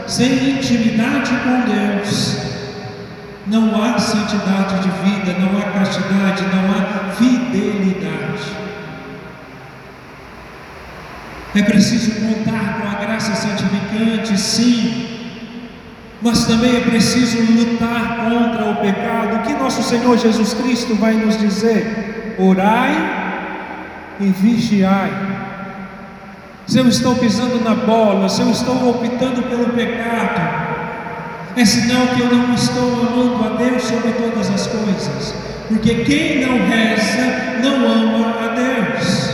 sem 0.07 0.51
intimidade 0.51 1.31
com 1.31 1.63
Deus, 1.73 2.37
não 3.47 3.83
há 3.83 3.99
santidade 3.99 4.83
de 4.83 4.91
vida, 5.11 5.39
não 5.41 5.59
há 5.59 5.63
castidade, 5.73 6.43
não 6.43 6.71
há 6.75 7.13
fidelidade. 7.13 8.66
É 11.57 11.63
preciso 11.63 12.11
contar 12.21 12.83
com 12.83 12.87
a 12.87 13.01
graça 13.01 13.35
santificante, 13.35 14.39
sim, 14.39 15.07
mas 16.21 16.45
também 16.45 16.77
é 16.77 16.81
preciso 16.81 17.39
lutar 17.51 18.29
contra 18.29 18.73
o 18.73 18.77
pecado. 18.77 19.37
O 19.37 19.43
que 19.43 19.55
nosso 19.55 19.83
Senhor 19.83 20.19
Jesus 20.19 20.53
Cristo 20.53 20.95
vai 20.97 21.15
nos 21.15 21.39
dizer? 21.39 22.37
Orai 22.39 22.95
e 24.21 24.27
vigiai. 24.27 25.11
Se 26.67 26.77
eu 26.79 26.89
estou 26.89 27.17
pisando 27.17 27.59
na 27.65 27.75
bola, 27.75 28.29
se 28.29 28.43
eu 28.43 28.51
estou 28.51 28.91
optando 28.91 29.43
pelo 29.45 29.71
pecado, 29.71 30.67
é 31.57 31.65
sinal 31.65 32.09
que 32.09 32.21
eu 32.21 32.35
não 32.35 32.53
estou 32.53 33.01
amando 33.01 33.45
a 33.47 33.57
Deus 33.57 33.83
sobre 33.83 34.13
todas 34.13 34.51
as 34.51 34.67
coisas, 34.67 35.35
porque 35.69 36.05
quem 36.05 36.47
não 36.47 36.69
reza 36.69 37.61
não 37.63 37.77
ama 37.77 38.45
a 38.45 38.49
Deus. 38.49 39.26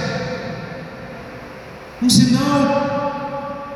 Um 2.03 2.11
sinal 2.11 2.93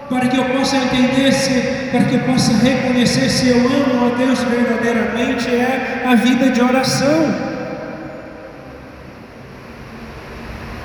para 0.09 0.29
que 0.29 0.37
eu 0.37 0.45
possa 0.45 0.77
entender, 0.77 1.33
se, 1.33 1.89
para 1.91 2.05
que 2.05 2.15
eu 2.15 2.21
possa 2.21 2.53
reconhecer 2.53 3.29
se 3.29 3.49
eu 3.49 3.59
amo 3.59 4.07
a 4.07 4.17
Deus 4.17 4.41
verdadeiramente, 4.41 5.49
é 5.49 6.03
a 6.07 6.15
vida 6.15 6.51
de 6.51 6.61
oração. 6.61 7.35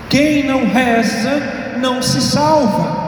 Quem 0.09 0.43
não 0.43 0.67
reza 0.67 1.41
não 1.79 2.01
se 2.01 2.21
salva. 2.21 3.01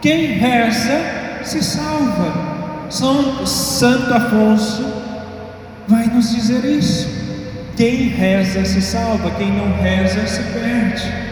Quem 0.00 0.38
reza 0.38 1.00
se 1.42 1.62
salva. 1.62 2.46
São 2.88 3.44
Santo 3.46 4.14
Afonso 4.14 4.86
vai 5.88 6.06
nos 6.06 6.34
dizer 6.34 6.64
isso. 6.64 7.08
Quem 7.76 8.08
reza 8.08 8.64
se 8.64 8.80
salva, 8.80 9.30
quem 9.32 9.52
não 9.52 9.76
reza 9.82 10.26
se 10.26 10.42
perde. 10.44 11.25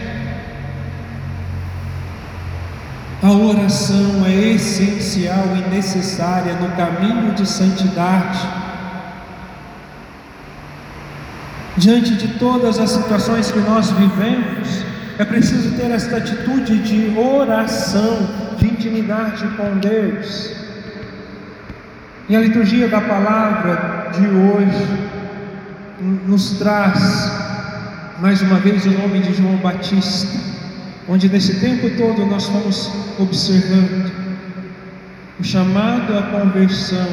A 3.25 3.31
oração 3.31 4.23
é 4.23 4.51
essencial 4.51 5.47
e 5.57 5.75
necessária 5.75 6.53
no 6.57 6.69
caminho 6.75 7.33
de 7.33 7.43
santidade. 7.43 8.47
Diante 11.75 12.13
de 12.17 12.37
todas 12.37 12.77
as 12.77 12.91
situações 12.91 13.49
que 13.49 13.57
nós 13.61 13.89
vivemos, 13.89 14.85
é 15.17 15.25
preciso 15.25 15.75
ter 15.75 15.89
esta 15.89 16.17
atitude 16.17 16.77
de 16.83 17.17
oração, 17.17 18.29
de 18.59 18.67
intimidade 18.67 19.47
com 19.57 19.75
Deus. 19.79 20.55
E 22.29 22.35
a 22.35 22.39
liturgia 22.39 22.87
da 22.87 23.01
palavra 23.01 24.11
de 24.13 24.27
hoje 24.27 25.09
nos 26.27 26.59
traz 26.59 27.31
mais 28.19 28.39
uma 28.43 28.59
vez 28.59 28.85
o 28.85 28.91
nome 28.91 29.17
de 29.21 29.33
João 29.33 29.55
Batista, 29.57 30.54
onde 31.07 31.29
nesse 31.29 31.59
tempo 31.59 31.89
todo 31.97 32.25
nós 32.25 32.47
fomos 32.47 32.91
observando 33.19 34.11
o 35.39 35.43
chamado 35.43 36.17
à 36.17 36.23
conversão. 36.23 37.07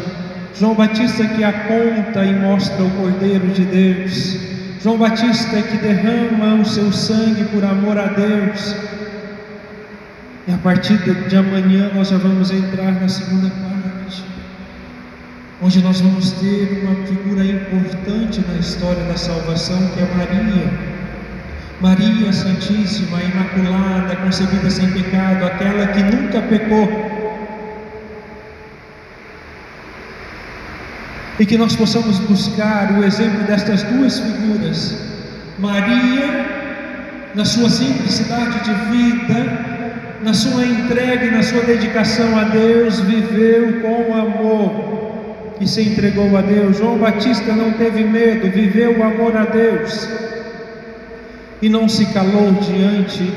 João 0.59 0.74
Batista 0.74 1.26
que 1.26 1.42
aponta 1.42 2.24
e 2.24 2.35
mostra 2.35 2.83
o 2.83 2.90
Cordeiro 2.90 3.48
de 3.48 3.64
Deus 3.64 4.52
João 4.83 4.98
Batista 4.98 5.62
que 5.62 5.76
derrama 5.76 6.61
o 6.61 6.64
seu 6.64 6.90
sangue 6.92 7.44
por 7.52 7.62
amor 7.62 7.96
a 7.96 8.07
Deus. 8.07 8.74
E 10.48 10.52
a 10.52 10.59
partir 10.59 10.98
de 10.98 11.37
amanhã 11.37 11.88
nós 11.94 12.09
já 12.09 12.18
vamos 12.18 12.50
entrar 12.50 12.90
na 12.90 13.09
segunda 13.09 13.48
parte, 13.48 14.24
onde 15.62 15.81
nós 15.83 16.00
vamos 16.00 16.33
ter 16.33 16.83
uma 16.83 17.07
figura 17.07 17.44
importante 17.44 18.44
na 18.48 18.59
história 18.59 19.05
da 19.05 19.16
salvação, 19.16 19.78
que 19.94 20.00
é 20.00 20.14
Maria. 20.16 20.91
Maria 21.83 22.33
Santíssima, 22.33 23.21
Imaculada, 23.21 24.14
concebida 24.14 24.71
sem 24.71 24.88
pecado, 24.92 25.45
aquela 25.45 25.88
que 25.88 26.01
nunca 26.01 26.40
pecou, 26.42 26.88
e 31.40 31.45
que 31.45 31.59
nós 31.59 31.75
possamos 31.75 32.21
buscar 32.21 32.92
o 32.92 33.03
exemplo 33.03 33.42
destas 33.49 33.83
duas 33.83 34.21
figuras. 34.21 34.97
Maria, 35.59 36.47
na 37.35 37.45
sua 37.45 37.68
simplicidade 37.68 38.61
de 38.61 38.75
vida, 38.92 39.40
na 40.23 40.35
sua 40.35 40.64
entrega 40.64 41.25
e 41.25 41.31
na 41.33 41.42
sua 41.42 41.62
dedicação 41.62 42.38
a 42.38 42.45
Deus, 42.45 43.01
viveu 43.01 43.83
com 43.83 44.14
amor 44.14 45.57
e 45.61 45.66
se 45.66 45.83
entregou 45.83 46.37
a 46.37 46.42
Deus. 46.42 46.79
João 46.79 46.99
Batista 46.99 47.53
não 47.53 47.73
teve 47.73 48.05
medo, 48.05 48.49
viveu 48.53 49.01
o 49.01 49.03
amor 49.03 49.37
a 49.37 49.47
Deus 49.47 50.31
e 51.62 51.68
não 51.68 51.88
se 51.88 52.05
calou 52.07 52.53
diante 52.53 53.33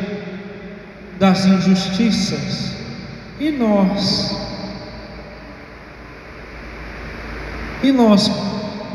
das 1.20 1.46
injustiças. 1.46 2.76
E 3.40 3.52
nós, 3.52 4.46
E 7.86 7.92
nós, 7.92 8.32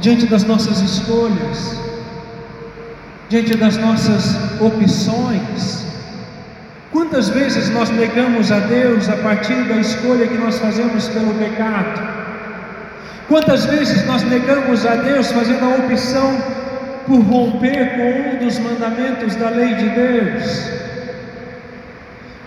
diante 0.00 0.26
das 0.26 0.42
nossas 0.42 0.80
escolhas, 0.80 1.78
diante 3.28 3.56
das 3.56 3.76
nossas 3.76 4.36
opções, 4.60 5.84
quantas 6.90 7.28
vezes 7.28 7.70
nós 7.70 7.88
negamos 7.90 8.50
a 8.50 8.58
Deus 8.58 9.08
a 9.08 9.16
partir 9.18 9.62
da 9.68 9.76
escolha 9.76 10.26
que 10.26 10.36
nós 10.38 10.58
fazemos 10.58 11.08
pelo 11.08 11.32
pecado? 11.34 12.02
Quantas 13.28 13.64
vezes 13.66 14.04
nós 14.06 14.24
negamos 14.24 14.84
a 14.84 14.96
Deus 14.96 15.30
fazendo 15.30 15.64
a 15.66 15.76
opção 15.84 16.36
por 17.06 17.20
romper 17.20 17.96
com 17.96 18.30
um 18.30 18.44
dos 18.44 18.58
mandamentos 18.58 19.36
da 19.36 19.50
lei 19.50 19.74
de 19.74 19.88
Deus? 19.90 20.80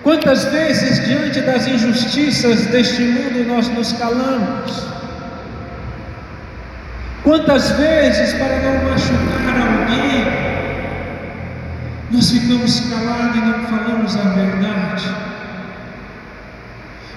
Quantas 0.04 0.46
vezes, 0.46 1.06
diante 1.06 1.39
das 1.42 1.66
injustiças 1.66 2.66
deste 2.68 3.02
mundo, 3.04 3.48
nós 3.48 3.70
nos 3.70 3.94
calamos? 3.94 4.86
Quantas 7.24 7.72
vezes, 7.72 8.34
para 8.34 8.60
não 8.60 8.92
machucar 8.92 9.56
alguém, 9.56 10.26
nós 12.12 12.32
ficamos 12.32 12.82
calados 12.82 13.38
e 13.38 13.39
não 13.39 13.63
falamos 13.66 14.18
a 14.18 14.30
verdade? 14.30 15.16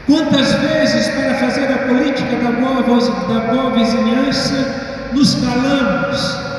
Quantas 0.06 0.52
vezes, 0.54 1.08
para 1.08 1.34
fazer 1.34 1.64
a 1.64 1.88
política 1.88 2.36
da 2.36 2.52
boa, 2.52 2.82
da 2.82 3.52
boa 3.52 3.70
vizinhança, 3.72 5.10
nos 5.12 5.34
calamos 5.34 6.55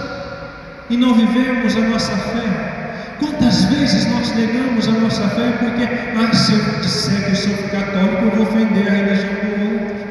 e 0.90 0.98
não 0.98 1.14
vivemos 1.14 1.76
a 1.76 1.82
nossa 1.82 2.12
fé? 2.12 2.88
Quantas 3.20 3.66
vezes 3.66 4.06
nós 4.12 4.36
negamos 4.36 4.88
a 4.88 4.92
nossa 4.92 5.28
fé 5.30 5.52
porque, 5.60 5.84
ah, 5.84 6.34
se 6.34 6.54
eu 6.54 6.82
disser 6.82 7.24
que 7.26 7.32
eu 7.32 7.36
sou 7.36 7.70
católico, 7.70 8.26
eu 8.26 8.32
vou 8.32 8.44
ofender 8.44 8.88
a 8.88 8.92
religião 8.92 9.34
do 9.34 9.74
outro? 9.74 10.08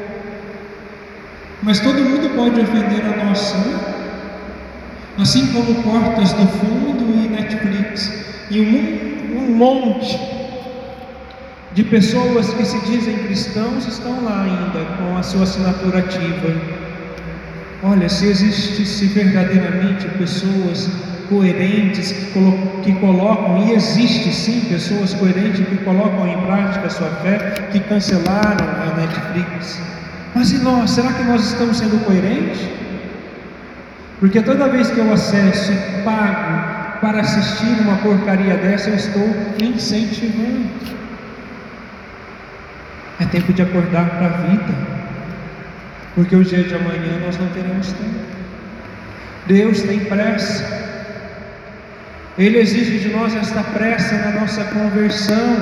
Mas 1.63 1.79
todo 1.79 1.95
mundo 1.95 2.35
pode 2.35 2.59
ofender 2.59 3.01
a 3.05 3.25
nossa, 3.25 3.57
né? 3.57 3.79
assim 5.17 5.47
como 5.47 5.81
Portas 5.83 6.33
do 6.33 6.47
Fundo 6.47 7.23
e 7.23 7.29
Netflix, 7.29 8.25
e 8.51 8.61
um, 8.61 9.37
um 9.39 9.55
monte 9.55 10.19
de 11.73 11.83
pessoas 11.83 12.53
que 12.53 12.65
se 12.65 12.79
dizem 12.85 13.17
cristãos 13.19 13.87
estão 13.87 14.23
lá 14.23 14.43
ainda 14.43 14.85
com 14.97 15.17
a 15.17 15.23
sua 15.23 15.43
assinatura 15.43 15.99
ativa. 15.99 16.76
Olha, 17.83 18.09
se 18.09 18.25
existisse 18.25 19.05
verdadeiramente 19.07 20.07
pessoas 20.17 20.89
coerentes 21.29 22.11
que, 22.11 22.25
colo 22.31 22.81
que, 22.83 22.93
colocam, 22.93 23.67
e 23.67 23.73
existe 23.73 24.31
sim 24.33 24.61
pessoas 24.61 25.13
coerentes 25.13 25.65
que 25.67 25.77
colocam 25.77 26.27
em 26.27 26.41
prática 26.45 26.87
a 26.87 26.89
sua 26.89 27.09
fé, 27.21 27.67
que 27.71 27.79
cancelaram 27.81 28.65
a 28.65 28.95
Netflix 28.99 29.79
mas 30.37 30.51
e 30.51 30.59
nós? 30.59 30.91
Será 30.91 31.11
que 31.13 31.23
nós 31.23 31.51
estamos 31.51 31.77
sendo 31.77 32.03
coerentes? 32.05 32.61
Porque 34.19 34.39
toda 34.39 34.69
vez 34.69 34.91
que 34.91 34.99
eu 34.99 35.11
acesso 35.11 35.71
e 35.71 36.03
pago 36.03 36.99
para 37.01 37.21
assistir 37.21 37.81
uma 37.81 37.97
porcaria 37.97 38.55
dessa, 38.55 38.91
eu 38.91 38.95
estou 38.95 39.27
incentivando. 39.59 40.69
É 43.19 43.25
tempo 43.25 43.51
de 43.51 43.63
acordar 43.63 44.05
para 44.11 44.27
a 44.27 44.29
vida, 44.29 44.73
porque 46.17 46.35
o 46.35 46.43
dia 46.43 46.63
de 46.63 46.73
amanhã 46.73 47.19
nós 47.23 47.37
não 47.37 47.47
teremos 47.49 47.93
tempo. 47.93 48.25
Deus 49.45 49.83
tem 49.83 49.99
pressa, 49.99 50.65
Ele 52.35 52.57
exige 52.57 52.97
de 52.97 53.09
nós 53.09 53.35
esta 53.35 53.61
pressa 53.61 54.15
na 54.17 54.39
nossa 54.39 54.63
conversão, 54.63 55.57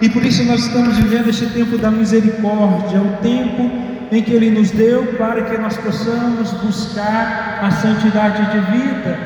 e 0.00 0.08
por 0.08 0.24
isso 0.24 0.44
nós 0.44 0.64
estamos 0.64 0.96
vivendo 0.96 1.28
este 1.28 1.44
tempo 1.50 1.76
da 1.76 1.90
misericórdia, 1.90 3.02
o 3.02 3.18
tempo 3.18 3.70
em 4.10 4.22
que 4.22 4.32
Ele 4.32 4.50
nos 4.50 4.70
deu 4.70 5.04
para 5.18 5.42
que 5.42 5.58
nós 5.58 5.76
possamos 5.76 6.50
buscar 6.52 7.60
a 7.62 7.70
santidade 7.70 8.50
de 8.50 8.60
vida, 8.72 9.18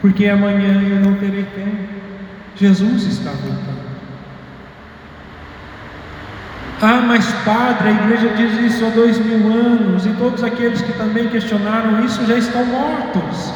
porque 0.00 0.28
amanhã 0.28 0.82
eu 0.88 1.00
não 1.00 1.16
terei 1.16 1.42
tempo. 1.42 1.96
Jesus 2.54 3.02
está 3.02 3.32
voltando. 3.32 3.75
Ah, 6.80 7.02
mas 7.06 7.24
Padre, 7.44 7.88
a 7.88 7.92
igreja 7.92 8.28
diz 8.36 8.72
isso 8.72 8.84
há 8.84 8.90
dois 8.90 9.18
mil 9.18 9.50
anos, 9.50 10.04
e 10.04 10.10
todos 10.10 10.44
aqueles 10.44 10.82
que 10.82 10.92
também 10.92 11.28
questionaram 11.28 12.04
isso 12.04 12.24
já 12.26 12.36
estão 12.36 12.64
mortos. 12.66 13.52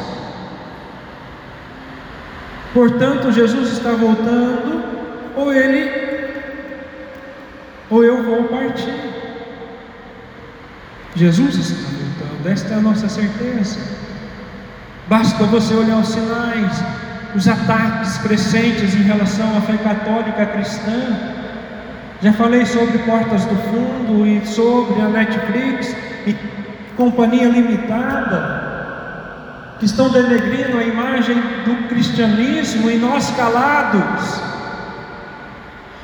Portanto, 2.73 3.31
Jesus 3.31 3.73
está 3.73 3.91
voltando, 3.91 4.83
ou 5.35 5.53
ele, 5.53 5.91
ou 7.89 8.03
eu 8.03 8.23
vou 8.23 8.45
partir. 8.45 9.11
Jesus 11.15 11.55
está 11.57 11.89
voltando, 11.89 12.49
esta 12.49 12.73
é 12.73 12.77
a 12.77 12.81
nossa 12.81 13.07
certeza. 13.07 13.79
Basta 15.07 15.43
você 15.43 15.75
olhar 15.75 15.97
os 15.97 16.07
sinais, 16.07 16.83
os 17.35 17.47
ataques 17.47 18.17
crescentes 18.17 18.95
em 18.95 19.03
relação 19.03 19.57
à 19.57 19.61
fé 19.61 19.77
católica 19.77 20.45
cristã. 20.47 21.40
Já 22.23 22.31
falei 22.33 22.63
sobre 22.67 22.99
Portas 22.99 23.45
do 23.45 23.55
Fundo 23.55 24.27
e 24.27 24.45
sobre 24.45 25.01
a 25.01 25.07
Netflix 25.07 25.95
e 26.27 26.35
companhia 26.95 27.49
limitada, 27.49 28.61
que 29.79 29.85
estão 29.85 30.07
denegrindo 30.07 30.77
a 30.77 30.83
imagem 30.83 31.35
do 31.65 31.87
cristianismo 31.87 32.91
e 32.91 32.97
nós 32.97 33.31
calados. 33.31 34.39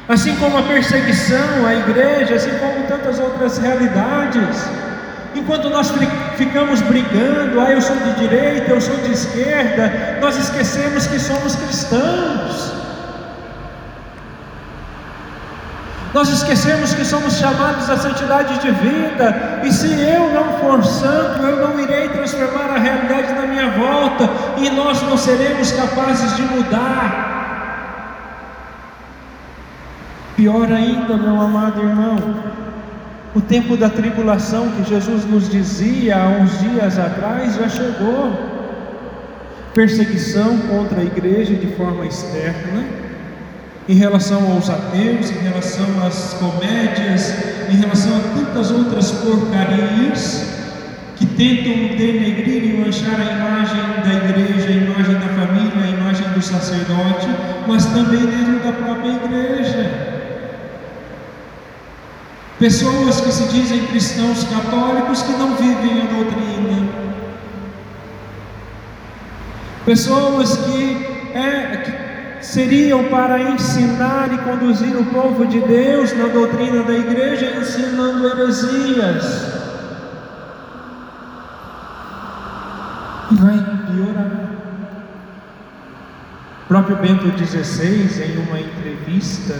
Assim 0.09 0.35
como 0.37 0.57
a 0.57 0.63
perseguição 0.63 1.67
à 1.67 1.75
igreja, 1.75 2.33
assim 2.33 2.57
como 2.57 2.87
tantas 2.87 3.19
outras 3.19 3.59
realidades. 3.59 4.67
Enquanto 5.35 5.69
nós 5.69 5.93
ficamos 6.35 6.81
brigando, 6.81 7.61
ah, 7.61 7.71
eu 7.71 7.81
sou 7.81 7.95
de 7.95 8.13
direita, 8.13 8.71
eu 8.71 8.81
sou 8.81 8.95
de 8.97 9.11
esquerda, 9.11 10.17
nós 10.19 10.35
esquecemos 10.35 11.05
que 11.05 11.19
somos 11.19 11.55
cristãos. 11.55 12.76
Nós 16.17 16.29
esquecemos 16.29 16.95
que 16.95 17.05
somos 17.05 17.37
chamados 17.37 17.87
à 17.91 17.95
santidade 17.95 18.57
de 18.57 18.71
vida, 18.71 19.61
e 19.63 19.71
se 19.71 19.85
eu 20.01 20.33
não 20.33 20.57
for 20.57 20.83
santo, 20.83 21.43
eu 21.43 21.67
não 21.67 21.79
irei 21.79 22.09
transformar 22.09 22.71
a 22.73 22.79
realidade 22.79 23.33
na 23.33 23.45
minha 23.45 23.69
volta, 23.69 24.27
e 24.57 24.67
nós 24.71 24.99
não 25.03 25.15
seremos 25.15 25.71
capazes 25.73 26.35
de 26.35 26.41
mudar. 26.41 27.35
Pior 30.35 30.71
ainda, 30.71 31.15
meu 31.17 31.39
amado 31.39 31.83
irmão, 31.83 32.17
o 33.35 33.39
tempo 33.39 33.77
da 33.77 33.87
tribulação 33.87 34.71
que 34.71 34.89
Jesus 34.89 35.23
nos 35.23 35.47
dizia 35.47 36.17
há 36.17 36.29
uns 36.29 36.57
dias 36.57 36.97
atrás 36.97 37.57
já 37.57 37.69
chegou. 37.69 38.33
Perseguição 39.75 40.57
contra 40.61 40.99
a 40.99 41.03
igreja 41.03 41.53
de 41.53 41.75
forma 41.75 42.07
externa, 42.07 43.06
em 43.87 43.95
relação 43.95 44.51
aos 44.51 44.69
ateus, 44.69 45.31
em 45.31 45.39
relação 45.39 45.85
às 46.05 46.33
comédias, 46.33 47.33
em 47.69 47.77
relação 47.77 48.17
a 48.17 48.37
tantas 48.37 48.71
outras 48.71 49.11
porcarias 49.11 50.45
que 51.15 51.25
tentam 51.25 51.97
denegrir 51.97 52.63
e 52.63 52.83
manchar 52.83 53.19
a 53.19 53.23
imagem 53.23 53.81
da 54.03 54.13
igreja, 54.13 54.67
a 54.67 54.71
imagem 54.71 55.13
da 55.15 55.29
família, 55.29 55.83
a 55.83 55.87
imagem 55.87 56.29
do 56.29 56.41
sacerdote, 56.41 57.27
mas 57.65 57.85
também 57.85 58.25
dentro 58.25 58.59
da 58.59 58.71
própria 58.73 59.11
igreja. 59.13 60.07
Pessoas 62.59 63.21
que 63.21 63.31
se 63.31 63.43
dizem 63.49 63.85
cristãos 63.85 64.43
católicos 64.43 65.21
que 65.21 65.31
não 65.31 65.55
vivem 65.55 66.01
a 66.01 66.05
doutrina. 66.05 66.89
Pessoas 69.85 70.57
que, 70.57 71.07
é, 71.33 71.77
que 71.77 72.06
seriam 72.41 73.05
para 73.05 73.39
ensinar 73.51 74.29
e 74.33 74.37
conduzir 74.39 74.95
o 74.95 75.05
povo 75.05 75.45
de 75.45 75.59
Deus 75.59 76.15
na 76.17 76.27
doutrina 76.27 76.83
da 76.83 76.93
igreja, 76.93 77.57
ensinando 77.59 78.27
heresias. 78.27 79.57
E 83.31 83.35
vai 83.35 83.57
piorar. 83.57 84.47
O 86.63 86.67
próprio 86.67 86.97
Bento 86.97 87.31
XVI, 87.37 88.23
em 88.23 88.37
uma 88.47 88.59
entrevista, 88.59 89.55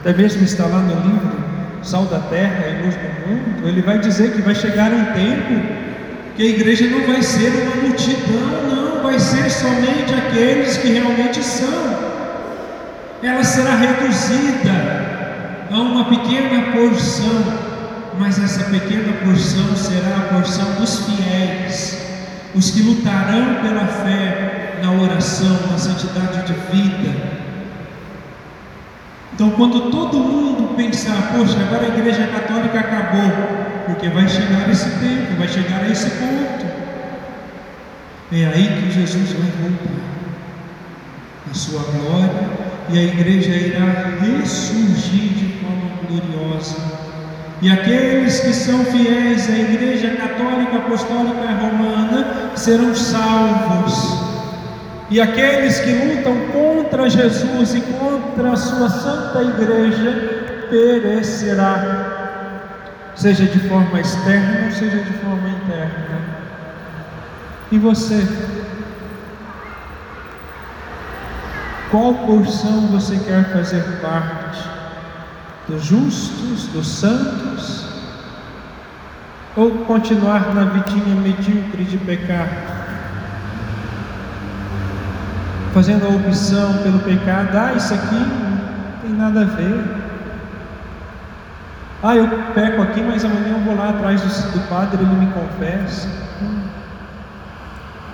até 0.00 0.12
mesmo 0.12 0.44
está 0.44 0.66
lá 0.66 0.78
no 0.78 0.94
livro 1.00 1.48
sal 1.82 2.04
da 2.06 2.18
terra 2.18 2.66
e 2.68 2.82
luz 2.82 2.94
do 2.94 3.28
mundo, 3.28 3.68
ele 3.68 3.82
vai 3.82 3.98
dizer 3.98 4.32
que 4.32 4.42
vai 4.42 4.54
chegar 4.54 4.92
um 4.92 5.04
tempo 5.06 5.88
que 6.36 6.42
a 6.42 6.46
igreja 6.46 6.88
não 6.88 7.06
vai 7.06 7.22
ser 7.22 7.50
uma 7.50 7.82
multidão, 7.82 8.68
não, 8.68 8.77
ser 9.16 9.48
somente 9.48 10.12
aqueles 10.12 10.76
que 10.78 10.88
realmente 10.88 11.40
são. 11.44 12.08
Ela 13.22 13.44
será 13.44 13.76
reduzida 13.76 14.72
a 15.70 15.76
uma 15.76 16.06
pequena 16.06 16.72
porção, 16.72 17.44
mas 18.18 18.42
essa 18.42 18.64
pequena 18.64 19.12
porção 19.24 19.76
será 19.76 20.16
a 20.16 20.34
porção 20.34 20.72
dos 20.80 21.06
fiéis, 21.06 22.00
os 22.56 22.72
que 22.72 22.82
lutarão 22.82 23.62
pela 23.62 23.86
fé, 23.86 24.80
na 24.82 24.92
oração, 24.92 25.58
na 25.70 25.78
santidade 25.78 26.46
de 26.46 26.52
vida, 26.70 27.38
então, 29.38 29.50
quando 29.50 29.88
todo 29.92 30.18
mundo 30.18 30.74
pensar, 30.74 31.30
poxa, 31.32 31.60
agora 31.60 31.86
a 31.86 31.96
igreja 31.96 32.26
católica 32.26 32.80
acabou, 32.80 33.30
porque 33.86 34.08
vai 34.08 34.26
chegar 34.26 34.68
esse 34.68 34.90
tempo, 34.98 35.36
vai 35.38 35.46
chegar 35.46 35.84
a 35.84 35.88
esse 35.88 36.10
ponto, 36.10 36.66
é 38.32 38.46
aí 38.46 38.82
que 38.82 38.90
Jesus 38.92 39.32
vai 39.32 39.50
voltar, 39.62 39.98
a 41.50 41.54
sua 41.54 41.80
glória, 41.80 42.50
e 42.90 42.98
a 42.98 43.02
igreja 43.02 43.54
irá 43.54 44.18
ressurgir 44.20 45.32
de 45.34 45.58
forma 45.60 45.90
gloriosa. 46.06 46.76
E 47.60 47.70
aqueles 47.70 48.40
que 48.40 48.52
são 48.52 48.84
fiéis 48.84 49.48
à 49.50 49.58
Igreja 49.58 50.10
Católica 50.16 50.76
Apostólica 50.76 51.46
Romana 51.60 52.52
serão 52.54 52.94
salvos 52.94 54.28
e 55.10 55.20
aqueles 55.20 55.80
que 55.80 55.90
lutam 55.90 56.36
contra 56.52 57.08
Jesus 57.08 57.74
e 57.74 57.80
contra 57.80 58.52
a 58.52 58.56
sua 58.56 58.90
santa 58.90 59.42
igreja 59.42 60.66
perecerá, 60.68 61.72
seja 63.14 63.46
de 63.46 63.58
forma 63.60 64.00
externa 64.00 64.70
seja 64.70 64.98
de 64.98 65.12
forma 65.14 65.48
interna. 65.48 66.37
E 67.70 67.78
você? 67.78 68.26
Qual 71.90 72.14
porção 72.14 72.88
você 72.88 73.16
quer 73.18 73.52
fazer 73.52 73.82
parte? 74.00 74.68
Dos 75.68 75.84
justos, 75.84 76.66
dos 76.68 76.86
santos? 76.86 77.86
Ou 79.56 79.70
continuar 79.84 80.54
na 80.54 80.64
vidinha 80.64 81.14
medíocre 81.14 81.84
de 81.84 81.98
pecado? 81.98 82.78
fazendo 85.78 86.06
a 86.06 86.08
opção 86.08 86.78
pelo 86.78 86.98
pecado, 86.98 87.56
ah, 87.56 87.72
isso 87.76 87.94
aqui 87.94 88.14
não 88.14 89.00
tem 89.00 89.12
nada 89.12 89.42
a 89.42 89.44
ver. 89.44 89.84
Ah, 92.02 92.16
eu 92.16 92.28
peco 92.52 92.82
aqui, 92.82 93.00
mas 93.00 93.24
amanhã 93.24 93.56
eu 93.56 93.60
vou 93.60 93.76
lá 93.76 93.90
atrás 93.90 94.20
do, 94.20 94.52
do 94.52 94.68
padre, 94.68 95.02
ele 95.02 95.14
me 95.14 95.32
confessa. 95.32 96.08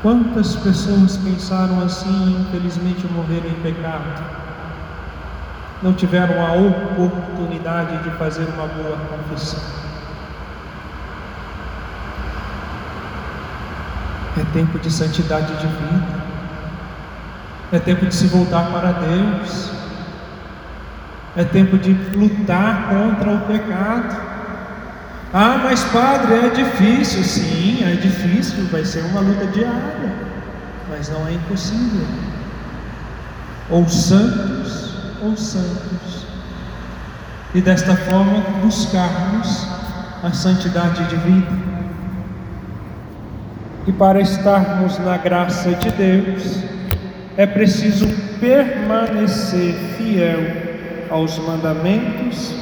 Quantas 0.05 0.55
pessoas 0.57 1.17
pensaram 1.17 1.83
assim 1.83 2.27
e 2.27 2.43
infelizmente 2.43 3.07
morreram 3.07 3.49
em 3.49 3.55
pecado? 3.62 4.23
Não 5.83 5.95
tiveram 5.95 6.47
a 6.47 6.53
oportunidade 6.53 8.05
de 8.05 8.11
fazer 8.19 8.45
uma 8.51 8.67
boa 8.67 8.99
confissão. 8.99 9.62
É 14.38 14.45
tempo 14.53 14.79
de 14.79 14.90
santidade 14.90 15.57
de 15.57 15.67
vida. 15.67 16.25
É 17.73 17.79
tempo 17.79 18.05
de 18.05 18.14
se 18.14 18.27
voltar 18.27 18.67
para 18.67 18.93
Deus. 18.93 19.71
É 21.35 21.45
tempo 21.45 21.79
de 21.79 21.95
lutar 22.14 22.90
contra 22.90 23.31
o 23.31 23.40
pecado. 23.47 24.24
Ah, 25.37 25.59
mas 25.64 25.83
padre, 25.87 26.33
é 26.47 26.49
difícil. 26.51 27.25
Sim, 27.25 27.83
é 27.83 27.97
difícil. 27.97 28.66
Vai 28.66 28.85
ser 28.85 29.01
uma 29.07 29.20
luta 29.20 29.47
diária. 29.47 30.14
Mas 30.88 31.09
não 31.09 31.27
é 31.27 31.33
impossível. 31.33 32.07
Ou 33.68 33.88
santos, 33.88 34.94
ou 35.20 35.37
santos. 35.37 36.25
E 37.53 37.61
desta 37.61 37.97
forma 37.97 38.42
buscarmos 38.62 39.66
a 40.23 40.31
santidade 40.31 41.05
de 41.07 41.16
vida. 41.16 41.53
E 43.88 43.92
para 43.92 44.20
estarmos 44.20 45.01
na 45.01 45.16
graça 45.16 45.73
de 45.73 45.90
Deus, 45.90 46.61
é 47.37 47.44
preciso 47.44 48.07
permanecer 48.38 49.75
fiel 49.99 51.09
aos 51.11 51.37
mandamentos 51.40 52.55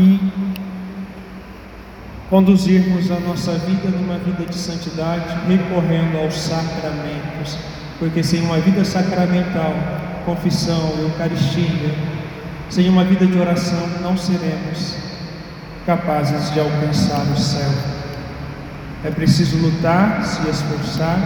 e 0.00 0.18
conduzirmos 2.30 3.10
a 3.10 3.20
nossa 3.20 3.52
vida 3.52 3.88
numa 3.90 4.18
vida 4.18 4.44
de 4.44 4.56
santidade, 4.56 5.36
recorrendo 5.46 6.18
aos 6.22 6.34
sacramentos, 6.34 7.58
porque 7.98 8.22
sem 8.22 8.40
uma 8.42 8.58
vida 8.58 8.84
sacramental, 8.84 9.74
confissão, 10.24 10.94
Eucaristia, 11.00 11.94
sem 12.70 12.88
uma 12.88 13.04
vida 13.04 13.26
de 13.26 13.38
oração, 13.38 13.86
não 14.00 14.16
seremos 14.16 14.96
capazes 15.84 16.52
de 16.52 16.60
alcançar 16.60 17.22
o 17.32 17.36
céu. 17.36 17.70
É 19.04 19.10
preciso 19.10 19.56
lutar, 19.56 20.22
se 20.24 20.48
esforçar, 20.48 21.18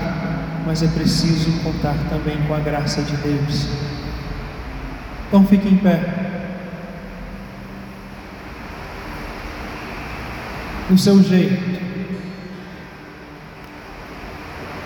mas 0.66 0.82
é 0.82 0.88
preciso 0.88 1.52
contar 1.62 1.96
também 2.08 2.38
com 2.48 2.54
a 2.54 2.60
graça 2.60 3.02
de 3.02 3.16
Deus. 3.16 3.68
Então 5.28 5.44
fique 5.44 5.68
em 5.68 5.76
pé. 5.76 6.23
Do 10.88 10.98
seu 10.98 11.22
jeito, 11.22 11.80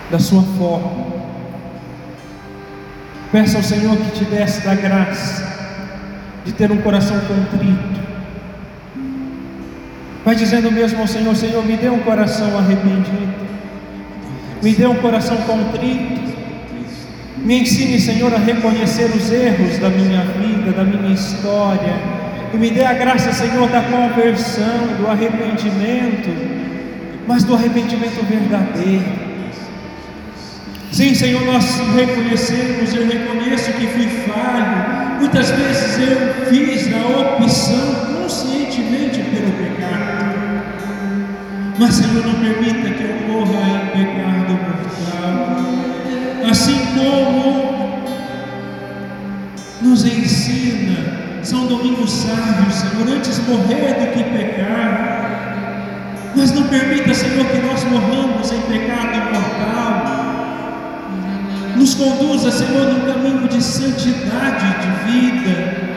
da 0.09 0.17
sua 0.17 0.41
forma. 0.57 1.09
Peça 3.31 3.57
ao 3.57 3.63
Senhor 3.63 3.95
que 3.97 4.11
te 4.11 4.25
desse 4.25 4.61
da 4.61 4.73
graça 4.73 5.47
de 6.45 6.53
ter 6.53 6.71
um 6.71 6.81
coração 6.81 7.19
contrito. 7.19 7.99
Vai 10.25 10.35
dizendo 10.35 10.71
mesmo 10.71 11.01
ao 11.01 11.07
Senhor: 11.07 11.35
Senhor, 11.35 11.65
me 11.65 11.75
dê 11.75 11.89
um 11.89 11.99
coração 11.99 12.57
arrependido. 12.57 13.49
Me 14.61 14.73
dê 14.73 14.87
um 14.87 14.95
coração 14.95 15.37
contrito. 15.37 16.29
Me 17.37 17.61
ensine, 17.61 17.99
Senhor, 17.99 18.33
a 18.33 18.37
reconhecer 18.37 19.05
os 19.05 19.31
erros 19.31 19.77
da 19.79 19.89
minha 19.89 20.23
vida, 20.23 20.71
da 20.71 20.83
minha 20.83 21.13
história. 21.13 22.18
E 22.51 22.57
me 22.57 22.71
dê 22.71 22.83
a 22.83 22.93
graça, 22.93 23.31
Senhor, 23.31 23.69
da 23.69 23.81
conversão, 23.81 24.87
do 24.97 25.07
arrependimento, 25.07 26.29
mas 27.27 27.43
do 27.43 27.53
arrependimento 27.53 28.25
verdadeiro. 28.25 29.29
Sim, 30.91 31.13
Senhor, 31.13 31.41
nós 31.45 31.79
reconhecemos, 31.95 32.93
eu 32.95 33.05
reconheço 33.07 33.71
que 33.73 33.85
fui 33.87 34.07
falho. 34.27 35.19
Muitas 35.19 35.51
vezes 35.51 35.99
eu 35.99 36.45
fiz 36.45 36.91
a 36.91 37.35
opção 37.35 37.95
conscientemente 38.15 39.19
pelo 39.21 39.51
pecado. 39.51 40.63
Mas, 41.77 41.93
Senhor, 41.93 42.25
não 42.25 42.33
permita 42.33 42.89
que 42.89 43.03
eu 43.03 43.15
morra 43.27 43.61
em 43.69 44.05
pecado 44.05 44.53
mortal. 44.65 46.49
Assim 46.49 46.79
como 46.95 48.03
nos 49.81 50.03
ensina 50.03 51.18
São 51.43 51.67
Domingos 51.67 52.11
Sábio, 52.11 52.71
Senhor, 52.71 53.17
antes 53.17 53.39
morrer 53.47 53.93
do 53.93 54.11
que 54.13 54.23
pecar. 54.23 55.19
Mas 56.35 56.51
não 56.51 56.63
permita, 56.63 57.13
Senhor, 57.13 57.45
que 57.45 57.57
nós 57.57 57.83
morramos 57.85 58.51
em 58.51 58.61
pecado 58.61 59.17
mortal. 59.33 60.19
Nos 61.75 61.95
conduza, 61.95 62.51
Senhor, 62.51 62.93
num 62.93 63.11
caminho 63.11 63.47
de 63.47 63.63
santidade 63.63 64.65
de 64.81 64.89
vida. 65.11 65.89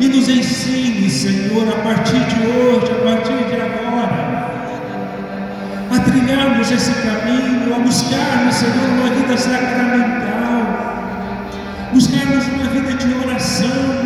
E 0.00 0.08
nos 0.08 0.28
ensine, 0.28 1.08
Senhor, 1.08 1.68
a 1.68 1.82
partir 1.82 2.18
de 2.18 2.46
hoje, 2.46 2.92
a 2.92 3.04
partir 3.04 3.44
de 3.48 3.60
agora, 3.60 4.48
a 5.90 5.98
trilharmos 6.00 6.70
esse 6.70 6.92
caminho, 6.92 7.74
a 7.74 7.78
buscarmos, 7.80 8.54
Senhor, 8.54 8.88
uma 9.00 9.08
vida 9.08 9.36
sacramental, 9.36 10.62
buscarmos 11.92 12.46
uma 12.46 12.64
vida 12.64 12.94
de 12.94 13.14
oração, 13.26 13.97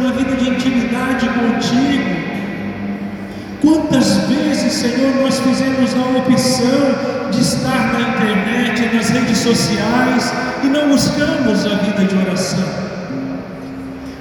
Quantas 3.93 4.17
vezes, 4.27 4.73
Senhor, 4.73 5.15
nós 5.17 5.39
fizemos 5.41 5.95
a 5.95 6.19
opção 6.19 7.31
de 7.31 7.41
estar 7.43 7.93
na 7.93 8.01
internet, 8.01 8.97
nas 8.97 9.11
redes 9.11 9.37
sociais 9.37 10.33
e 10.65 10.67
não 10.69 10.89
buscamos 10.89 11.67
a 11.67 11.75
vida 11.77 12.03
de 12.07 12.17
oração? 12.17 12.65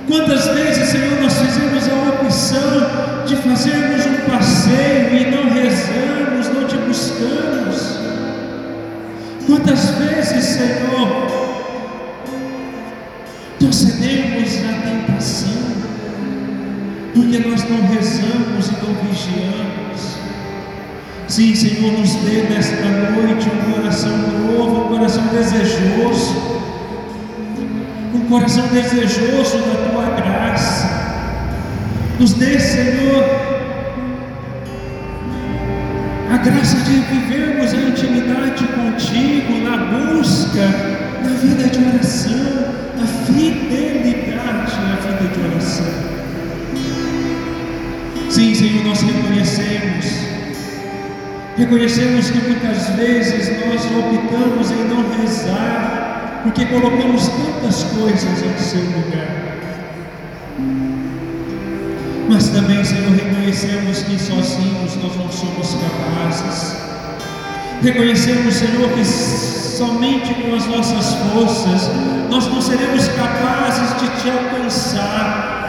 Quantas 0.10 0.45
vezes, 0.49 0.89
Senhor, 0.89 1.21
nós 1.21 1.39
fizemos 1.39 1.88
a 1.88 2.21
opção 2.21 3.25
de 3.25 3.36
fazermos 3.38 4.05
um 4.07 4.29
passeio 4.29 5.15
e 5.15 5.31
não 5.31 5.49
rezamos, 5.53 6.49
não 6.53 6.67
te 6.67 6.75
buscamos? 6.75 7.97
Quantas 9.47 9.89
vezes, 9.91 10.43
Senhor, 10.43 11.27
torcedemos 13.57 14.49
a 14.65 14.73
tentação, 14.86 15.40
porque 17.13 17.39
nós 17.39 17.69
não 17.69 17.88
rezamos 17.88 18.67
e 18.67 18.71
não 18.71 18.93
vigiamos? 19.04 20.17
Sim, 21.28 21.56
Senhor, 21.56 21.91
nos 21.93 22.15
dê 22.15 22.43
nesta 22.43 22.86
noite 22.86 23.50
um 23.50 23.74
coração 23.74 24.17
novo, 24.17 24.86
um 24.86 24.97
coração 24.97 25.24
desejoso 25.28 26.52
um 28.13 28.19
coração 28.26 28.67
desejoso 28.67 29.58
da 29.58 29.89
tua 29.89 30.15
graça. 30.15 30.89
Nos 32.19 32.34
dê, 32.34 32.60
Senhor, 32.60 33.24
a 36.32 36.38
graça 36.38 36.78
de 36.78 36.91
vivermos 36.91 37.74
a 37.74 37.78
intimidade 37.78 38.65
contigo, 38.67 39.62
na 39.63 39.78
busca, 39.78 40.67
na 41.24 41.30
vida 41.30 41.67
de 41.69 41.80
oração, 41.88 42.74
na 42.97 43.06
fidelidade 43.06 44.71
na 44.82 44.95
vida 44.95 45.34
de 45.34 45.54
oração. 45.54 46.20
Sim, 48.31 48.55
Senhor, 48.55 48.85
nós 48.85 49.01
reconhecemos. 49.01 50.05
Reconhecemos 51.57 52.29
que 52.29 52.37
muitas 52.37 52.87
vezes 52.95 53.49
nós 53.59 53.85
optamos 53.85 54.71
em 54.71 54.85
não 54.85 55.03
rezar 55.19 56.39
porque 56.41 56.65
colocamos 56.67 57.27
tantas 57.27 57.83
coisas 57.83 58.41
em 58.41 58.57
seu 58.57 58.83
lugar. 58.83 59.57
Mas 62.29 62.47
também, 62.47 62.81
Senhor, 62.85 63.11
reconhecemos 63.11 64.03
que 64.03 64.17
sozinhos 64.17 64.95
nós 65.03 65.15
não 65.17 65.29
somos 65.29 65.75
capazes. 65.75 66.77
Reconhecemos, 67.83 68.55
Senhor, 68.55 68.89
que 68.93 69.03
somente 69.03 70.33
com 70.35 70.55
as 70.55 70.67
nossas 70.67 71.15
forças 71.15 71.91
nós 72.29 72.47
não 72.47 72.61
seremos 72.61 73.09
capazes 73.09 73.89
de 73.99 74.21
te 74.21 74.29
alcançar. 74.29 75.61